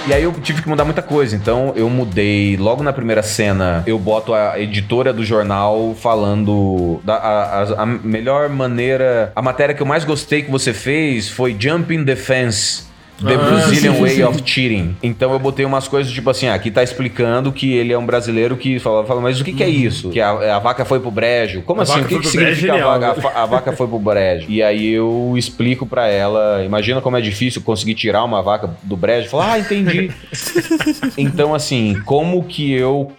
[0.06, 3.82] E aí eu tive que mudar muita coisa, então eu mudei logo na primeira cena,
[3.86, 9.74] eu boto a editora do jornal falando da a, a- a melhor maneira, a matéria
[9.74, 12.84] que eu mais gostei que você fez foi Jumping Defense.
[13.22, 14.96] The Ah, Brazilian Way of Cheating.
[15.02, 18.04] Então eu botei umas coisas tipo assim, ah, aqui tá explicando que ele é um
[18.04, 20.10] brasileiro que fala, fala mas o que, que é isso?
[20.10, 21.62] Que a, a vaca foi pro brejo.
[21.62, 22.00] Como assim?
[22.00, 24.46] O que, que brejo significa a vaca, a, a vaca foi pro brejo?
[24.48, 28.96] E aí eu explico pra ela, imagina como é difícil conseguir tirar uma vaca do
[28.96, 29.28] brejo.
[29.28, 30.10] Fala, ah, entendi.
[31.16, 33.12] então assim, como que eu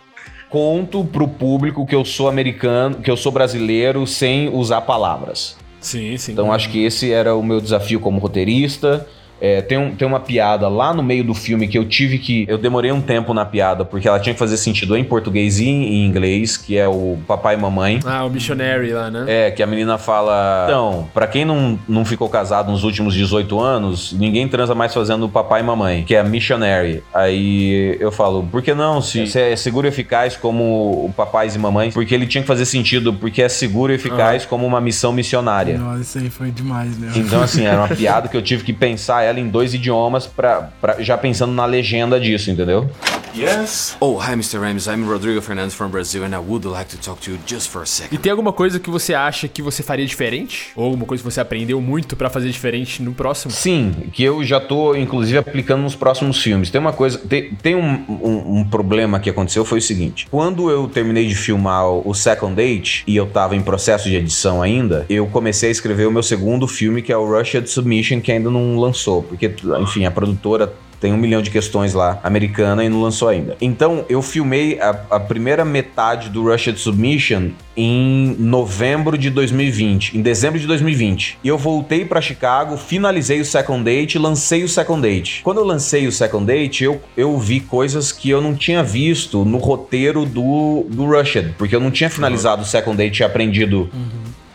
[0.50, 5.58] conto pro público que eu sou americano, que eu sou brasileiro sem usar palavras?
[5.80, 6.32] Sim, sim.
[6.32, 9.06] Então acho que esse era o meu desafio como roteirista.
[9.42, 12.46] É, tem, um- tem uma piada lá no meio do filme que eu tive que.
[12.48, 15.68] Eu demorei um tempo na piada, porque ela tinha que fazer sentido em português e
[15.68, 18.00] em inglês, que é o papai e mamãe.
[18.06, 19.26] Ah, o Missionary lá, né?
[19.28, 20.66] É, que a menina fala.
[20.68, 25.28] Então, pra quem não, não ficou casado nos últimos 18 anos, ninguém transa mais fazendo
[25.28, 27.04] papai e mamãe, que é a missionary.
[27.14, 29.02] Aí eu falo, por que não?
[29.02, 30.64] Se, se é seguro e eficaz como
[31.06, 34.46] o papais e mamães, porque ele tinha que fazer sentido, porque é seguro e eficaz
[34.46, 35.78] como uma missão missionária.
[35.78, 37.12] Nossa, isso aí foi demais, né?
[37.16, 40.70] Então, assim, era uma piada que eu tive que pensar ela em dois idiomas, pra,
[40.80, 42.90] pra- já pensando na legenda disso, entendeu?
[43.36, 43.98] Yes?
[44.00, 44.62] Oh, hi, Mr.
[44.62, 44.88] Rames.
[44.88, 47.82] I'm Rodrigo Fernandes from Brazil and I would like to talk to you just for
[47.82, 48.18] a E second.
[48.22, 50.68] tem alguma coisa que você acha que você faria diferente?
[50.76, 53.52] Ou alguma coisa que você aprendeu muito pra fazer diferente no próximo?
[53.52, 56.70] Sim, que eu já tô, inclusive, aplicando nos próximos filmes.
[56.70, 60.28] Tem uma coisa, tem, tem um, um- um problema que aconteceu, foi o seguinte.
[60.32, 64.62] Quando eu terminei de filmar o Second Date, e eu tava em processo de edição
[64.62, 68.32] ainda, eu comecei a escrever o meu segundo filme, que é o Rushed Submission, que
[68.32, 69.24] ainda não lançou.
[69.24, 73.56] Porque, enfim, a produtora tem um milhão de questões lá, americana, e não lançou ainda.
[73.62, 80.22] Então, eu filmei a, a primeira metade do Rushed Submission em novembro de 2020, em
[80.22, 81.40] dezembro de 2020.
[81.44, 85.42] E eu voltei pra Chicago, finalizei o Second Date, lancei o Second Date.
[85.44, 89.44] Quando eu lancei o Second Date, eu, eu vi coisas que eu não tinha visto
[89.44, 93.90] no roteiro do, do Rushed, porque eu não tinha finalizado o Second Date e aprendido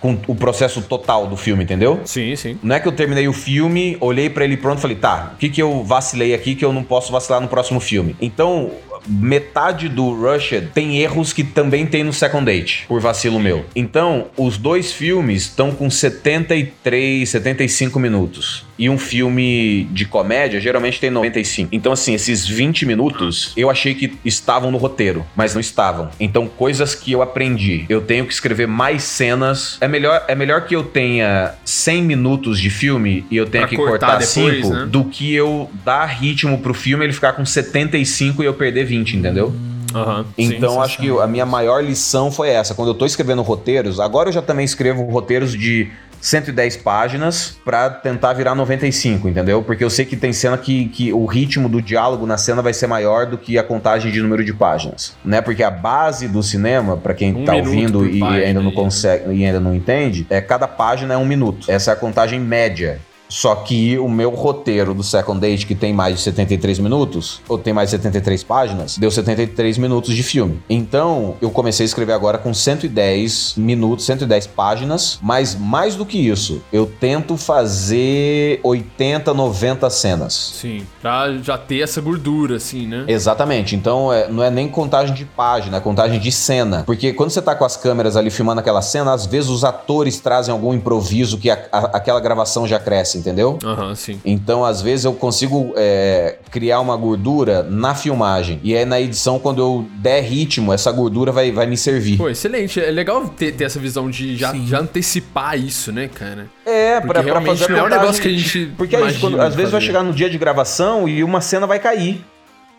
[0.01, 2.01] com o processo total do filme, entendeu?
[2.05, 2.59] Sim, sim.
[2.63, 5.37] Não é que eu terminei o filme, olhei pra ele pronto e falei, tá, o
[5.37, 8.17] que que eu vacilei aqui que eu não posso vacilar no próximo filme?
[8.21, 8.71] Então,
[9.07, 13.65] metade do Rushed tem erros que também tem no Second Date, por vacilo meu.
[13.75, 18.70] Então, os dois filmes estão com 73, 75 minutos.
[18.81, 21.69] E um filme de comédia geralmente tem 95.
[21.71, 26.09] Então, assim, esses 20 minutos eu achei que estavam no roteiro, mas não estavam.
[26.19, 27.85] Então, coisas que eu aprendi.
[27.91, 29.77] Eu tenho que escrever mais cenas.
[29.83, 33.69] É melhor, é melhor que eu tenha 100 minutos de filme e eu tenha Pra
[33.69, 34.87] que cortar cortar depois, 5 né?
[34.87, 39.19] do que eu dar ritmo pro filme ele ficar com 75 e eu perder 20,
[39.19, 39.55] entendeu?
[39.95, 40.25] Aham.
[40.39, 42.75] Então, acho que a minha maior lição foi essa.
[42.75, 45.91] Quando eu tô escrevendo roteiros, agora eu já também escrevo roteiros de
[46.21, 49.63] 110 páginas pra tentar virar 95, entendeu?
[49.63, 52.73] Porque eu sei que tem cena que, que o ritmo do diálogo na cena vai
[52.73, 55.41] ser maior do que a contagem de número de páginas, né?
[55.41, 58.75] Porque a base do cinema, pra quem Um tá ouvindo e página ainda não aí,
[58.75, 61.71] consegue e ainda não entende, é cada página é um minuto.
[61.71, 63.01] Essa é a contagem média.
[63.31, 67.57] Só que o meu roteiro do Second Date, que tem mais de 73 minutos, ou
[67.57, 70.61] tem mais de 73 páginas, deu 73 minutos de filme.
[70.69, 76.19] Então, eu comecei a escrever agora com 110 minutos, 110 páginas, mas mais do que
[76.19, 80.53] isso, eu tento fazer 80, 90 cenas.
[80.61, 83.05] Sim, pra já ter essa gordura, assim, né?
[83.07, 83.77] Exatamente.
[83.77, 86.83] Então, é- não é nem contagem de página, é contagem de cena.
[86.85, 90.19] Porque quando você tá com as câmeras ali filmando aquela cena, às vezes os atores
[90.21, 93.59] trazem algum improviso que a- a- aquela gravação já cresce, entendeu?
[93.65, 94.21] Aham, sim.
[94.25, 98.59] Então, às vezes, eu consigo é, criar uma gordura na filmagem.
[98.65, 102.17] E aí, na edição, quando eu der ritmo, essa gordura vai, vai me servir.
[102.17, 102.81] Pô, excelente.
[102.81, 106.49] É legal ter, ter essa visão de já, já antecipar isso, né, cara?
[106.67, 108.97] É, Porque pra, pra realmente fazer a não é um negócio que a gente Porque
[108.97, 112.25] aí, quando- às vezes vai chegar no dia de gravação e uma cena vai cair.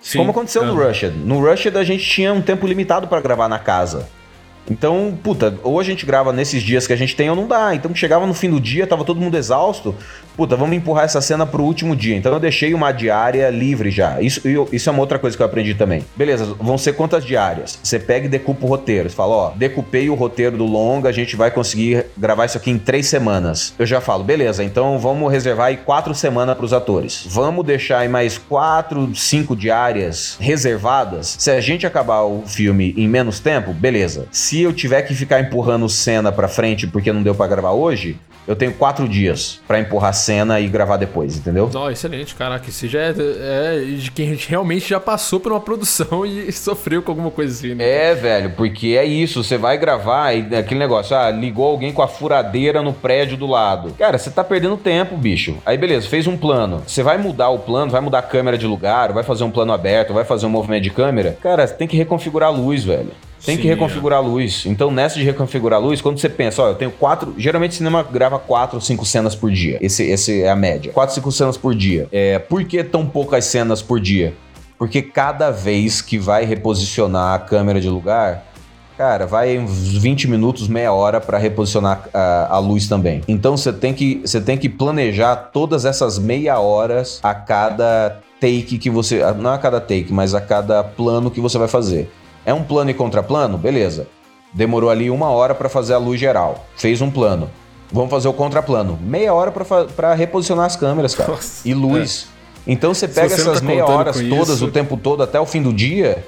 [0.02, 0.18] Sim.
[0.18, 0.74] Como aconteceu no.
[0.76, 1.14] Rushed.
[1.26, 4.08] No Rushed a gente tinha um tempo limitado pra gravar na casa.
[4.70, 7.74] Então, puta, ou a gente grava nesses dias que a gente tem ou não dá.
[7.76, 9.96] Então, chegava no fim do dia, tava todo mundo exausto.
[10.38, 12.16] Puta, vamos empurrar essa cena pro último dia.
[12.16, 14.22] Então, eu deixei uma diária livre já.
[14.22, 14.42] Isso,
[14.72, 16.06] isso é uma outra coisa que eu aprendi também.
[16.16, 17.78] Beleza, vão ser quantas diárias?
[17.84, 19.10] Você pega e decupa o roteiro.
[19.10, 22.72] Você fala, ó, decupei o roteiro do longa, a gente vai conseguir gravar isso aqui
[22.72, 23.74] em três semanas.
[23.78, 27.26] Eu já falo, beleza, então vamos reservar aí quatro semanas pros atores.
[27.28, 31.36] Vamos deixar aí mais quatro, cinco diárias reservadas.
[31.38, 34.28] Se a gente acabar o filme em menos tempo, beleza.
[34.32, 38.18] Se eu tiver que ficar empurrando cena pra frente porque não deu pra gravar hoje,
[38.48, 41.70] eu tenho quatro dias pra empurrar cena e gravar depois, entendeu?
[41.72, 42.70] Não, excelente, caraca.
[42.70, 47.12] Isso já é, é de quem realmente já passou por uma produção e sofreu com
[47.12, 47.88] alguma coisa assim, né?
[47.88, 52.02] É, velho, porque é isso, você vai gravar e aquele negócio, ah, ligou alguém com
[52.02, 53.94] a furadeira no prédio do lado.
[53.98, 55.58] Cara, você tá perdendo tempo, bicho.
[55.66, 56.84] Aí beleza, fez um plano.
[56.86, 59.72] Você vai mudar o plano, vai mudar a câmera de lugar, vai fazer um plano
[59.72, 61.38] aberto, vai fazer um movimento de câmera.
[61.42, 63.12] Cara, você tem que reconfigurar a luz, velho.
[63.44, 64.66] Tem que Sim, reconfigurar a luz.
[64.68, 67.34] Então, nessa de reconfigurar a luz, quando você pensa, ó, eu tenho quatro.
[67.38, 69.80] Geralmente, o cinema grava quatro ou cinco cenas por dia.
[69.82, 70.92] Esse, esse é a média.
[70.92, 72.08] Quatro, cinco cenas por dia.
[72.12, 74.34] É, por que tão poucas cenas por dia?
[74.78, 78.46] Porque cada vez que vai reposicionar a câmera de lugar,
[78.98, 83.22] cara, vai uns 20 minutos, meia hora para reposicionar a, a luz também.
[83.28, 88.80] Então você tem que você tem que planejar todas essas meia horas a cada take
[88.80, 92.10] que você, não a cada take, mas a cada plano que você vai fazer.
[92.46, 93.58] É um plano e contraplano?
[93.58, 94.08] Beleza.
[94.54, 96.66] Demorou ali uma hora para fazer a luz geral.
[96.76, 97.50] Fez um plano.
[97.92, 98.98] Vamos fazer o contraplano.
[99.02, 101.32] Meia hora para reposicionar as câmeras, cara.
[101.32, 102.28] Nossa, e luz.
[102.66, 105.46] Então você pega você essas tá meia horas todas isso- o tempo todo até o
[105.46, 106.24] fim do dia.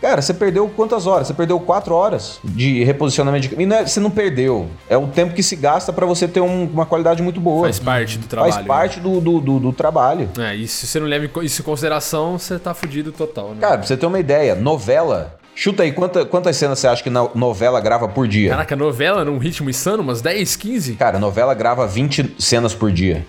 [0.00, 1.26] Cara, você perdeu quantas horas?
[1.26, 3.62] Você perdeu quatro horas de reposicionamento de.
[3.62, 4.66] E não é- você não perdeu.
[4.90, 7.62] É o tempo que se gasta para você ter um- uma qualidade muito boa.
[7.64, 8.52] Faz parte do trabalho.
[8.52, 10.28] Faz parte do, do, do- do trabalho.
[10.36, 10.50] né?
[10.52, 13.56] É, e se você não leva isso em consideração, você tá fudido total, né?
[13.60, 15.35] Cara, pra você ter uma ideia, novela.
[15.58, 18.50] Chuta aí, quanta- quantas cenas você acha que na novela grava por dia?
[18.50, 20.94] Caraca, novela num ritmo insano, umas 10, 15?
[20.96, 23.26] Cara, novela grava 20 cenas por dia.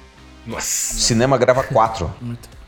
[0.47, 0.95] Nossa.
[0.95, 2.09] Cinema grava 4.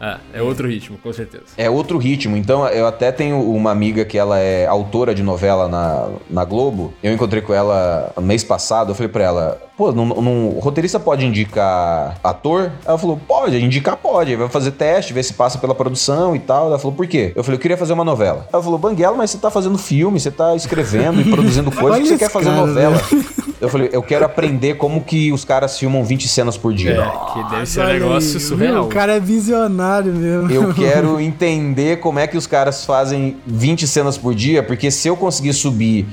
[0.02, 1.44] É, é outro ritmo, com certeza.
[1.58, 2.38] É outro ritmo.
[2.38, 6.94] Então, eu até tenho uma amiga que ela é autora de novela na, na Globo.
[7.04, 8.92] Eu encontrei com ela mês passado.
[8.92, 12.72] Eu falei pra ela: pô, não, não- o roteirista pode indicar ator?
[12.86, 14.38] Ela falou: pode, indicar pode.
[14.38, 16.68] Vai fazer teste, ver se passa pela produção e tal.
[16.68, 17.34] Ela falou: por quê?
[17.36, 18.48] Eu falei: eu queria fazer uma novela.
[18.54, 22.08] Ela falou: Banguela, mas você tá fazendo filme, você tá escrevendo e produzindo coisas, que
[22.08, 22.96] você quer fazer cara, novela?
[22.96, 23.26] né?
[23.62, 27.02] Eu falei: eu quero aprender como que os caras filmam 20 cenas por dia.
[27.02, 28.74] É, que deve ser um negócio aí, surreal.
[28.74, 28.84] viu?
[28.84, 30.52] O cara é visionário mesmo.
[30.52, 35.08] Eu quero entender como é que os caras fazem 20 cenas por dia, porque se
[35.08, 36.06] eu conseguir subir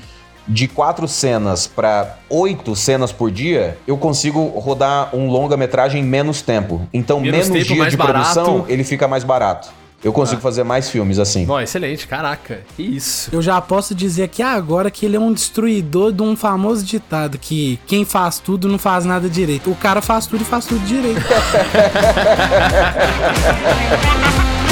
[0.48, 6.40] de quatro cenas para oito cenas por dia, eu consigo rodar um longa-metragem em menos
[6.40, 6.86] tempo.
[6.92, 8.72] Então, Menos menos, tempo, mais de produção, barato.
[8.72, 9.68] ele fica mais barato.
[10.04, 11.46] Eu consigo fazer mais filmes assim.
[11.48, 12.60] Ó, excelente, caraca.
[12.76, 13.30] Que isso.
[13.32, 17.38] Eu já posso dizer aqui agora que ele é um destruidor de um famoso ditado
[17.38, 19.70] que quem faz tudo não faz nada direito.
[19.70, 21.20] O cara faz tudo e faz tudo direito.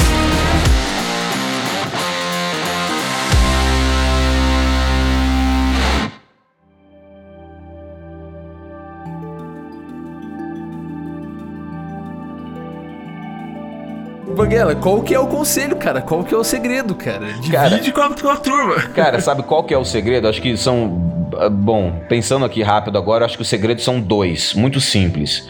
[14.35, 16.01] Banguela, qual que é o conselho, cara?
[16.01, 17.25] Qual que é o segredo, cara?
[17.33, 18.75] Divide Cara, com, a, com a turma.
[18.93, 20.27] Cara, sabe qual que é o segredo?
[20.27, 21.29] Acho que são.
[21.39, 25.49] ah, Bom, pensando aqui rápido agora, acho que os segredos são dois, muito simples.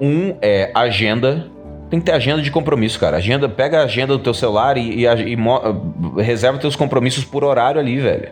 [0.00, 1.46] Um é agenda.
[1.88, 3.16] Tem que ter agenda de compromisso, cara.
[3.18, 5.56] Agenda, pega a agenda do teu celular e, e, a- e mo-
[6.18, 8.28] ah, reserva teus compromissos por horário ali, velho.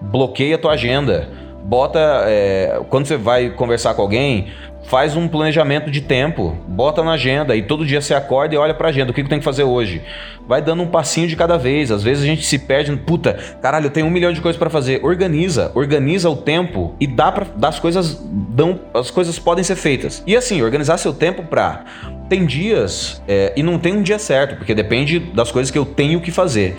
[0.00, 1.28] Bloqueia a tua agenda.
[1.64, 1.98] Bota.
[2.26, 4.48] é, quando você vai conversar com alguém,
[4.84, 6.56] faz um planejamento de tempo.
[6.66, 9.10] Bota na agenda e todo dia você acorda e olha pra agenda.
[9.10, 10.02] O que que tem que fazer hoje?
[10.46, 11.90] Vai dando um passinho de cada vez.
[11.90, 12.90] Às vezes a gente se perde.
[12.90, 15.00] no, Puta, caralho, eu tenho um milhão de coisas pra fazer.
[15.04, 20.22] Organiza, organiza o tempo e dá para as coisas dão, as coisas podem ser feitas.
[20.26, 21.84] E assim, organizar seu tempo pra
[22.28, 25.84] tem dias é, e não tem um dia certo, porque depende das coisas que eu
[25.84, 26.76] tenho que fazer.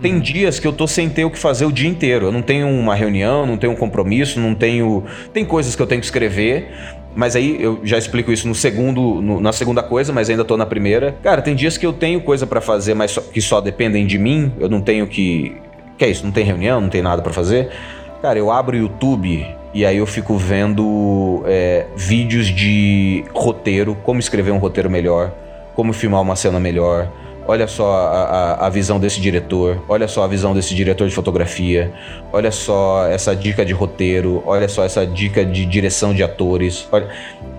[0.00, 2.26] Tem dias que eu tô sem ter o que fazer o dia inteiro.
[2.26, 5.04] Eu não tenho uma reunião, não tenho um compromisso, não tenho.
[5.32, 6.68] Tem coisas que eu tenho que escrever.
[7.16, 10.56] Mas aí eu já explico isso no segundo, no- na segunda coisa, mas ainda tô
[10.56, 11.16] na primeira.
[11.22, 14.18] Cara, tem dias que eu tenho coisa pra fazer, mas só- que só dependem de
[14.18, 14.52] mim.
[14.58, 15.56] Eu não tenho que.
[15.96, 16.24] Que é isso?
[16.24, 17.68] Não tem reunião, não tem nada pra fazer.
[18.20, 24.18] Cara, eu abro o YouTube e aí eu fico vendo é, vídeos de roteiro, como
[24.18, 25.32] escrever um roteiro melhor,
[25.76, 27.08] como filmar uma cena melhor.
[27.46, 31.14] Olha só a, a- a visão desse diretor, olha só a visão desse diretor de
[31.14, 31.92] fotografia,
[32.32, 36.88] olha só essa dica de roteiro, olha só essa dica de direção de atores.
[36.90, 37.08] Olha...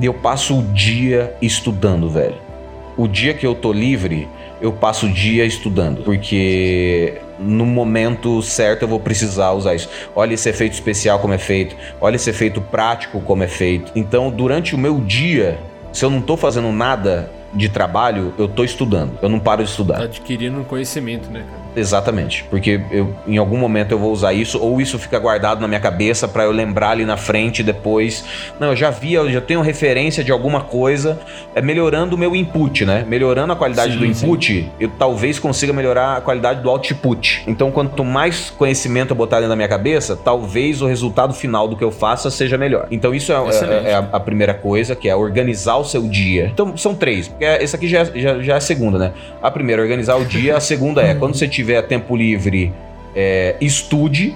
[0.01, 2.35] Eu passo o dia estudando, velho.
[2.97, 4.27] O dia que eu tô livre,
[4.61, 9.89] eu passo o dia estudando, porque no momento certo eu vou precisar usar isso.
[10.15, 13.91] Olha esse efeito especial como é feito, olha esse efeito prático como é feito.
[13.95, 15.59] Então, durante o meu dia,
[15.93, 19.17] se eu não tô fazendo nada de trabalho, eu tô estudando.
[19.21, 20.01] Eu não paro de estudar.
[20.01, 21.64] Adquirindo conhecimento, né, cara?
[21.75, 25.67] Exatamente, porque eu, em algum momento eu vou usar isso, ou isso fica guardado na
[25.67, 28.23] minha cabeça pra eu lembrar ali na frente depois.
[28.59, 31.19] Não, eu já vi, eu já tenho referência de alguma coisa,
[31.53, 33.03] é melhorando o meu input, né?
[33.07, 37.43] Melhorando a qualidade Sim, do input, eu talvez consiga melhorar a qualidade do output.
[37.47, 41.75] Então, quanto mais conhecimento eu botar ali na minha cabeça, talvez o resultado final do
[41.75, 42.87] que eu faça seja melhor.
[42.91, 46.49] Então, isso é, é- é a, a primeira coisa, que é organizar o seu dia.
[46.53, 49.11] Então, são três, porque esse aqui já, é- já, já é a segunda, né?
[49.41, 50.55] A primeira, organizar o dia.
[50.55, 52.73] A segunda é, quando você tiver tempo livre,
[53.15, 54.35] é, estude.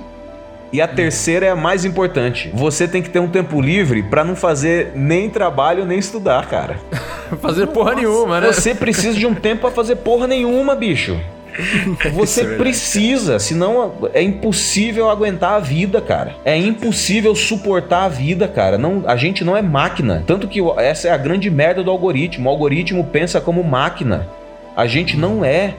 [0.71, 2.51] E a terceira é a mais importante.
[2.53, 6.77] Você tem que ter um tempo livre pra não fazer nem trabalho nem estudar, cara.
[7.41, 8.51] Fazer porra nenhuma, né?
[8.51, 11.19] Você precisa de um tempo pra fazer porra nenhuma, bicho.
[12.13, 16.35] Você é precisa, senão é impossível aguentar a vida, cara.
[16.45, 18.77] É impossível suportar a vida, cara.
[18.77, 20.23] Não, a gente não é máquina.
[20.25, 22.47] Tanto que essa é a grande merda do algoritmo.
[22.47, 24.27] O algoritmo pensa como máquina.
[24.75, 25.73] A gente não é.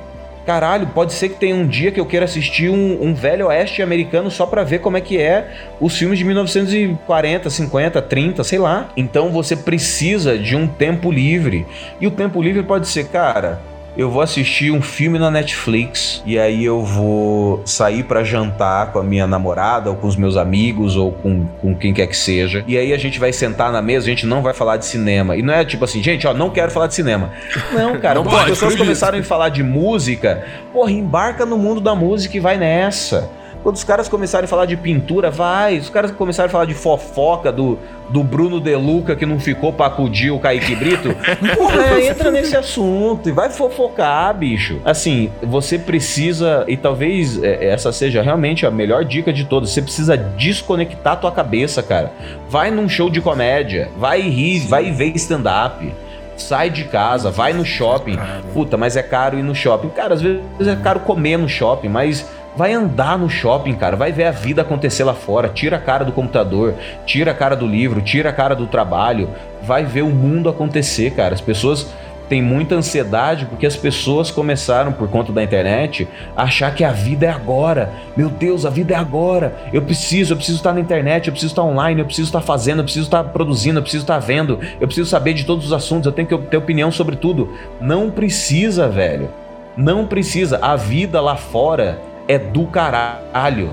[0.47, 3.83] Caralho, pode ser que tenha um dia que eu queira assistir um, um velho oeste
[3.83, 8.59] americano só pra ver como é que é os filmes de 1940, 50, 30, sei
[8.59, 8.89] lá.
[8.97, 11.67] Então você precisa de um tempo livre.
[12.01, 13.61] E o tempo livre pode ser, cara,
[14.01, 18.99] eu vou assistir um filme na Netflix e aí eu vou sair pra jantar com
[18.99, 22.65] a minha namorada ou com os meus amigos ou com, com quem quer que seja.
[22.67, 25.37] E aí a gente vai sentar na mesa, a gente não vai falar de cinema.
[25.37, 27.31] E não é tipo assim, gente, ó, não quero falar de cinema.
[27.75, 31.95] Não, cara, Não as pessoas começaram a falar de música, porra, embarca no mundo da
[31.95, 33.31] música e vai nessa.
[33.63, 35.79] Quando os caras começarem a falar de pintura, vai.
[35.79, 39.87] Os caras começarem a falar de fofoca do, do Bruno Deluca que não ficou pra
[39.87, 41.15] acudir o Kaique Brito,
[41.57, 44.81] porra, entra nesse assunto e vai fofocar, bicho.
[44.85, 49.83] Assim, você precisa, e talvez é, essa seja realmente a melhor dica de todas, você
[49.83, 52.13] precisa desconectar tua cabeça, cara.
[52.49, 55.93] Vai num show de comédia, vai rir, vai ver stand-up.
[56.37, 58.17] Sai de casa, vai no shopping.
[58.55, 59.91] Puta, mas é caro ir no shopping.
[59.91, 63.97] Cara, às vezes é caro comer no shopping, mas vai andar no shopping, cara.
[63.97, 65.49] Vai ver a vida acontecer lá fora.
[65.49, 66.75] Tira a cara do computador,
[67.07, 69.29] tira a cara do livro, tira a cara do trabalho.
[69.63, 71.35] Vai ver o mundo acontecer, cara.
[71.35, 71.87] As pessoas
[72.31, 76.93] têm muita ansiedade porque as pessoas começaram, por conta da internet, a achar que a
[76.93, 77.93] vida é agora.
[78.17, 79.53] Meu Deus, a vida é agora.
[79.73, 82.79] Eu preciso, eu preciso estar na internet, eu preciso estar online, eu preciso estar fazendo,
[82.79, 86.07] eu preciso estar produzindo, eu preciso estar vendo, eu preciso saber de todos os assuntos,
[86.07, 87.53] eu tenho que ter opinião sobre tudo.
[87.81, 89.29] Não precisa, velho.
[89.77, 90.59] Não precisa.
[90.63, 91.99] A vida lá fora
[92.31, 93.73] é do caralho.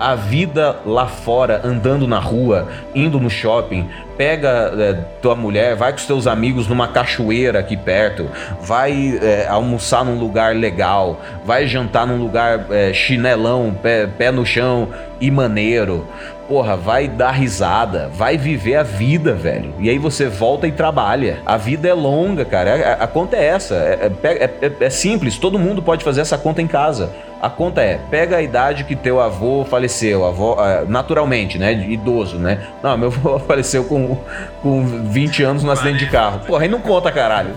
[0.00, 3.86] A vida lá fora, andando na rua, indo no shopping,
[4.18, 8.28] pega é, tua mulher, vai com os teus amigos numa cachoeira aqui perto,
[8.60, 14.44] vai é, almoçar num lugar legal, vai jantar num lugar é, chinelão, pé, pé no
[14.44, 14.88] chão
[15.20, 16.04] e maneiro.
[16.48, 19.74] Porra, vai dar risada, vai viver a vida, velho.
[19.78, 21.40] E aí você volta e trabalha.
[21.44, 22.96] A vida é longa, cara.
[22.98, 23.74] A, a conta é essa.
[23.74, 27.10] É, é- é- é- é simples, todo mundo pode fazer essa conta em casa.
[27.40, 31.72] A conta é, pega a idade que teu avô faleceu, avô, ah, naturalmente, né?
[31.72, 32.66] Idoso, né?
[32.82, 34.18] Não, meu avô faleceu com com,
[34.62, 36.40] com 20 anos no acidente de carro.
[36.46, 37.50] Porra, aí não conta, caralho.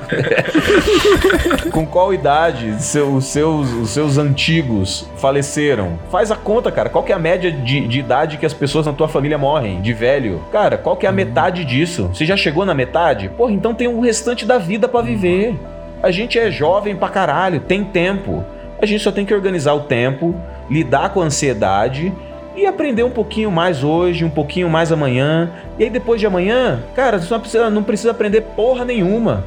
[1.71, 5.99] com qual idade seu, os, seus, os seus antigos faleceram?
[6.11, 6.89] Faz a conta, cara.
[6.89, 9.81] Qual que é a média de, de idade que as pessoas na tua família morrem?
[9.81, 10.41] De velho?
[10.51, 12.09] Cara, qual que é a metade disso?
[12.13, 13.29] Você já chegou na metade?
[13.29, 15.55] Porra, então tem o restante da vida para viver.
[16.03, 18.43] A gente é jovem pra caralho, tem tempo.
[18.81, 20.35] A gente só tem que organizar o tempo,
[20.69, 22.11] lidar com a ansiedade
[22.55, 25.49] e aprender um pouquinho mais hoje, um pouquinho mais amanhã.
[25.79, 29.43] E aí depois de amanhã, cara, você não precisa, não precisa aprender porra nenhuma.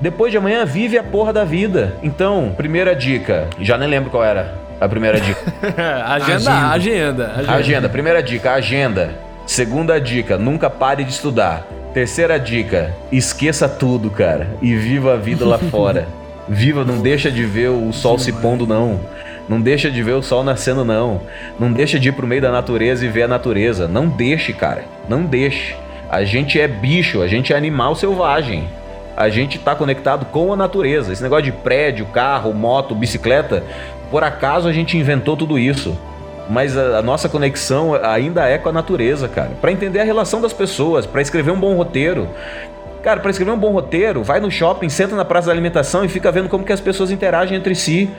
[0.00, 1.94] Depois de amanhã, vive a porra da vida.
[2.02, 5.40] Então, primeira dica, já nem lembro qual era a primeira dica.
[6.06, 7.52] agenda, agenda, agenda, agenda.
[7.52, 9.10] Agenda, primeira dica, agenda.
[9.44, 11.66] Segunda dica, nunca pare de estudar.
[11.92, 16.06] Terceira dica, esqueça tudo, cara, e viva a vida lá fora.
[16.48, 19.00] Viva, não deixa de ver o sol se pondo, não.
[19.48, 21.22] Não deixa de ver o sol nascendo, não.
[21.58, 23.88] Não deixa de ir pro meio da natureza e ver a natureza.
[23.88, 24.84] Não deixe, cara.
[25.08, 25.74] Não deixe.
[26.10, 28.68] A gente é bicho, a gente é animal selvagem.
[29.16, 31.12] A gente tá conectado com a natureza.
[31.12, 33.64] Esse negócio de prédio, carro, moto, bicicleta,
[34.10, 35.96] por acaso a gente inventou tudo isso.
[36.48, 39.50] Mas a, a nossa conexão ainda é com a natureza, cara.
[39.60, 42.28] Para entender a relação das pessoas, para escrever um bom roteiro,
[43.02, 46.08] Cara, para escrever um bom roteiro, vai no shopping, senta na praça da alimentação e
[46.08, 48.10] fica vendo como que as pessoas interagem entre si.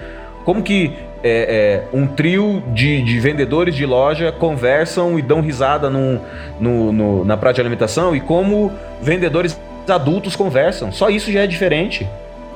[0.46, 5.90] Como que é, é, um trio de, de, vendedores de loja conversam e dão risada
[5.90, 6.22] no,
[6.60, 8.72] no, na praça de alimentação e como
[9.02, 10.92] vendedores adultos conversam.
[10.92, 12.08] Só isso já é diferente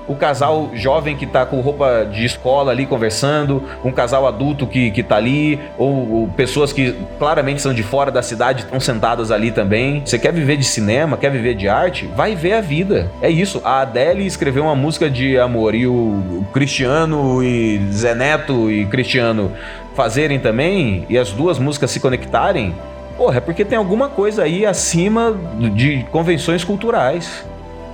[0.07, 4.91] o casal jovem que tá com roupa de escola ali conversando, um casal adulto que,
[4.91, 9.31] que tá ali, ou, ou pessoas que claramente são de fora da cidade estão sentadas
[9.31, 10.01] ali também.
[10.05, 12.09] Você quer viver de cinema, quer viver de arte?
[12.15, 13.09] Vai ver a vida.
[13.21, 13.61] É isso.
[13.63, 18.85] A Adele escreveu uma música de amor e o, o Cristiano e Zé Neto e
[18.85, 19.51] Cristiano
[19.95, 22.75] fazerem também e as duas músicas se conectarem.
[23.17, 25.37] Porra, é porque tem alguma coisa aí acima
[25.75, 27.45] de convenções culturais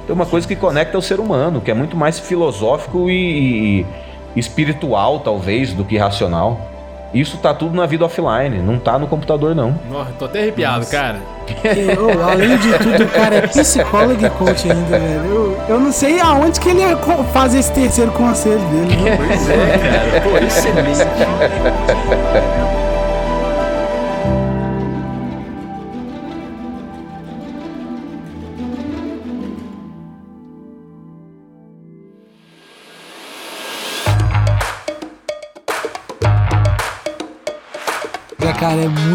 [0.09, 3.81] tem uma coisa que conecta o ser humano, que é muito mais filosófico e,
[4.35, 6.59] e espiritual, talvez, do que racional.
[7.13, 9.79] Isso tá tudo na vida offline, não tá no computador, não.
[9.87, 10.89] Nossa, tô até arrepiado, Nossa.
[10.89, 11.19] cara.
[11.99, 15.25] oh, além de tudo, o cara é psicólogo e coach ainda, velho.
[15.25, 16.97] Eu, eu não sei aonde que ele ia
[17.31, 18.95] fazer esse terceiro conselho dele.
[18.95, 19.15] Né?
[19.15, 20.21] Pois é, cara.
[20.21, 21.05] Pô, excelente.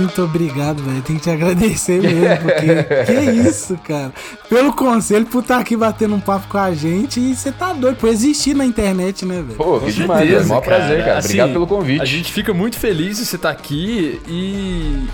[0.04, 1.02] Muito obrigado, velho.
[1.02, 2.84] Tem que te agradecer mesmo, porque.
[3.04, 4.12] que isso, cara.
[4.48, 7.18] Pelo conselho, por estar tá aqui batendo um papo com a gente.
[7.20, 9.54] E você tá doido por existir na internet, né, velho?
[9.54, 11.18] Pô, que demais, é um maior prazer, cara.
[11.18, 12.02] Assim, obrigado pelo convite.
[12.02, 15.06] A gente fica muito feliz de você estar tá aqui e.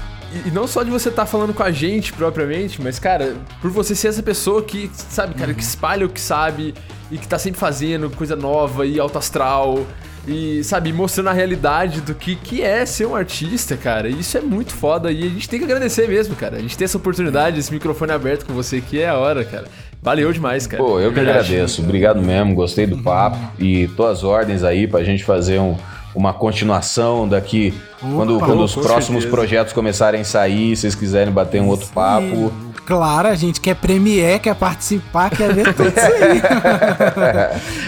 [0.47, 3.69] E não só de você estar tá falando com a gente propriamente, mas, cara, por
[3.69, 6.73] você ser essa pessoa que, sabe, cara, que espalha o que sabe
[7.11, 9.85] e que tá sempre fazendo coisa nova e alto astral
[10.27, 14.09] e, sabe, mostrando a realidade do que, que é ser um artista, cara.
[14.09, 16.57] Isso é muito foda e a gente tem que agradecer mesmo, cara.
[16.57, 19.67] A gente tem essa oportunidade, esse microfone aberto com você aqui é a hora, cara.
[20.03, 20.83] Valeu demais, cara.
[20.83, 21.83] Pô, eu que agradeço.
[21.83, 25.77] Obrigado mesmo, gostei do papo e tuas ordens aí pra gente fazer um,
[26.15, 27.75] uma continuação daqui.
[28.03, 29.29] Opa, quando, quando os próximos certeza.
[29.29, 31.93] projetos começarem a sair, se vocês quiserem bater um outro Sim.
[31.93, 32.53] papo.
[32.87, 36.43] Claro, a gente quer premier, quer participar, quer ver tudo isso aí.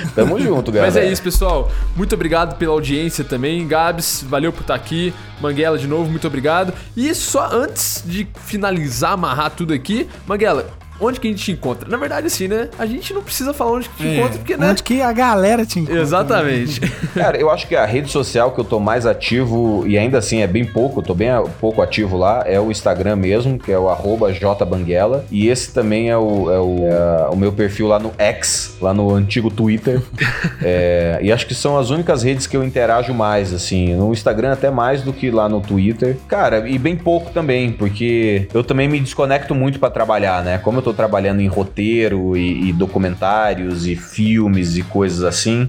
[0.14, 0.92] Tamo junto, galera.
[0.92, 1.68] Mas é isso, pessoal.
[1.96, 3.66] Muito obrigado pela audiência também.
[3.66, 5.12] Gabs, valeu por estar aqui.
[5.40, 6.72] Manguela, de novo, muito obrigado.
[6.96, 10.70] E só antes de finalizar, amarrar tudo aqui, Manguela,
[11.02, 11.88] onde que a gente te encontra?
[11.88, 12.68] Na verdade, assim, né?
[12.78, 14.70] A gente não precisa falar onde que te é, encontra, porque, né?
[14.70, 16.00] Onde que a galera te encontra.
[16.00, 16.80] Exatamente.
[16.80, 16.90] Né?
[17.14, 20.40] Cara, eu acho que a rede social que eu tô mais ativo, e ainda assim
[20.40, 21.28] é bem pouco, eu tô bem
[21.60, 23.88] pouco ativo lá, é o Instagram mesmo, que é o
[24.32, 25.24] jbanguela.
[25.30, 28.94] E esse também é o, é o, é o meu perfil lá no X, lá
[28.94, 30.02] no antigo Twitter.
[30.62, 33.94] é, e acho que são as únicas redes que eu interajo mais, assim.
[33.94, 36.16] No Instagram até mais do que lá no Twitter.
[36.28, 40.58] Cara, e bem pouco também, porque eu também me desconecto muito para trabalhar, né?
[40.58, 45.68] Como eu tô tô trabalhando em roteiro e, e documentários e filmes e coisas assim,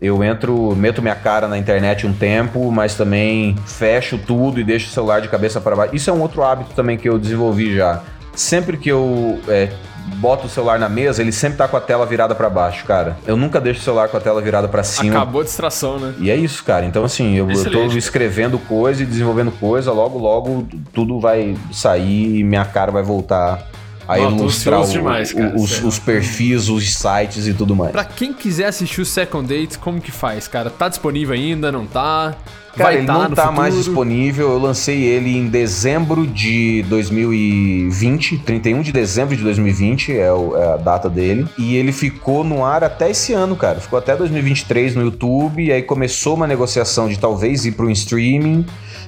[0.00, 4.88] eu entro, meto minha cara na internet um tempo, mas também fecho tudo e deixo
[4.88, 5.94] o celular de cabeça para baixo.
[5.94, 8.02] Isso é um outro hábito também que eu desenvolvi já.
[8.34, 9.70] Sempre que eu é,
[10.16, 13.16] boto o celular na mesa, ele sempre tá com a tela virada para baixo, cara.
[13.26, 15.16] Eu nunca deixo o celular com a tela virada para cima.
[15.16, 16.14] Acabou a distração, né?
[16.18, 16.84] E é isso, cara.
[16.84, 22.40] Então, assim, eu, eu tô escrevendo coisa e desenvolvendo coisa, logo, logo tudo vai sair
[22.40, 23.66] e minha cara vai voltar
[24.06, 27.74] a Não, tô ilustrar ansioso o- demais, cara, os, os perfis, os sites e tudo
[27.74, 27.92] mais.
[27.92, 30.68] Pra quem quiser assistir o Second Date, como que faz, cara?
[30.70, 31.70] Tá disponível ainda?
[31.72, 32.34] Não tá?
[32.76, 33.52] Cara, Vai ele tá não tá futuro?
[33.52, 34.50] mais disponível.
[34.50, 40.72] Eu lancei ele em dezembro de 2020, 31 de dezembro de 2020 é, o- é
[40.74, 41.46] a data dele.
[41.56, 43.80] E ele ficou no ar até esse ano, cara.
[43.80, 45.64] Ficou até 2023 no YouTube.
[45.64, 48.66] E aí começou uma negociação de talvez ir para um streaming,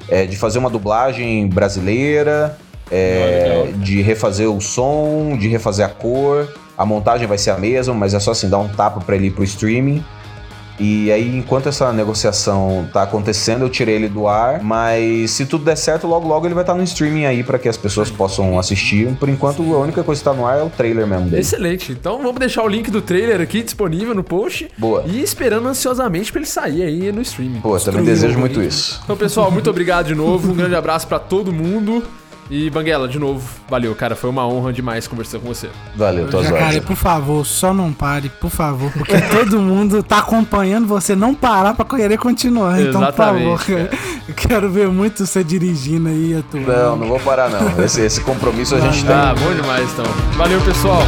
[0.08, 2.56] é, de fazer uma dublagem brasileira,
[2.90, 6.48] é, de refazer o som, de refazer a cor.
[6.76, 9.28] A montagem vai ser a mesma, mas é só assim dar um tapa para ele
[9.28, 10.04] ir pro streaming.
[10.78, 14.62] E aí, enquanto essa negociação tá acontecendo, eu tirei ele do ar.
[14.62, 17.68] Mas se tudo der certo, logo logo ele vai estar no streaming aí para que
[17.68, 19.08] as pessoas possam assistir.
[19.18, 21.40] Por enquanto, a única coisa que tá no ar é o trailer mesmo dele.
[21.40, 21.92] Excelente.
[21.92, 24.68] Então vamos deixar o link do trailer aqui disponível no post.
[24.76, 25.02] Boa.
[25.06, 27.60] E esperando ansiosamente pra ele sair aí no streaming.
[27.60, 29.00] Pô, também desejo muito isso.
[29.02, 30.52] Então, pessoal, muito obrigado de novo.
[30.52, 32.02] Um grande abraço pra todo mundo.
[32.50, 34.14] E Banguela, de novo, valeu, cara.
[34.14, 35.68] Foi uma honra demais conversar com você.
[35.96, 40.86] Valeu, tuas Jacaré, por favor, só não pare, por favor, porque todo mundo tá acompanhando
[40.86, 42.80] você não parar pra querer continuar.
[42.80, 43.90] Então, por Exatamente, favor, cara.
[44.28, 46.66] eu quero ver muito você dirigindo aí, atuando.
[46.72, 47.84] Não, não vou parar não.
[47.84, 49.14] Esse, esse compromisso a gente tem.
[49.14, 50.06] Ah, bom demais, então.
[50.36, 51.02] Valeu, pessoal.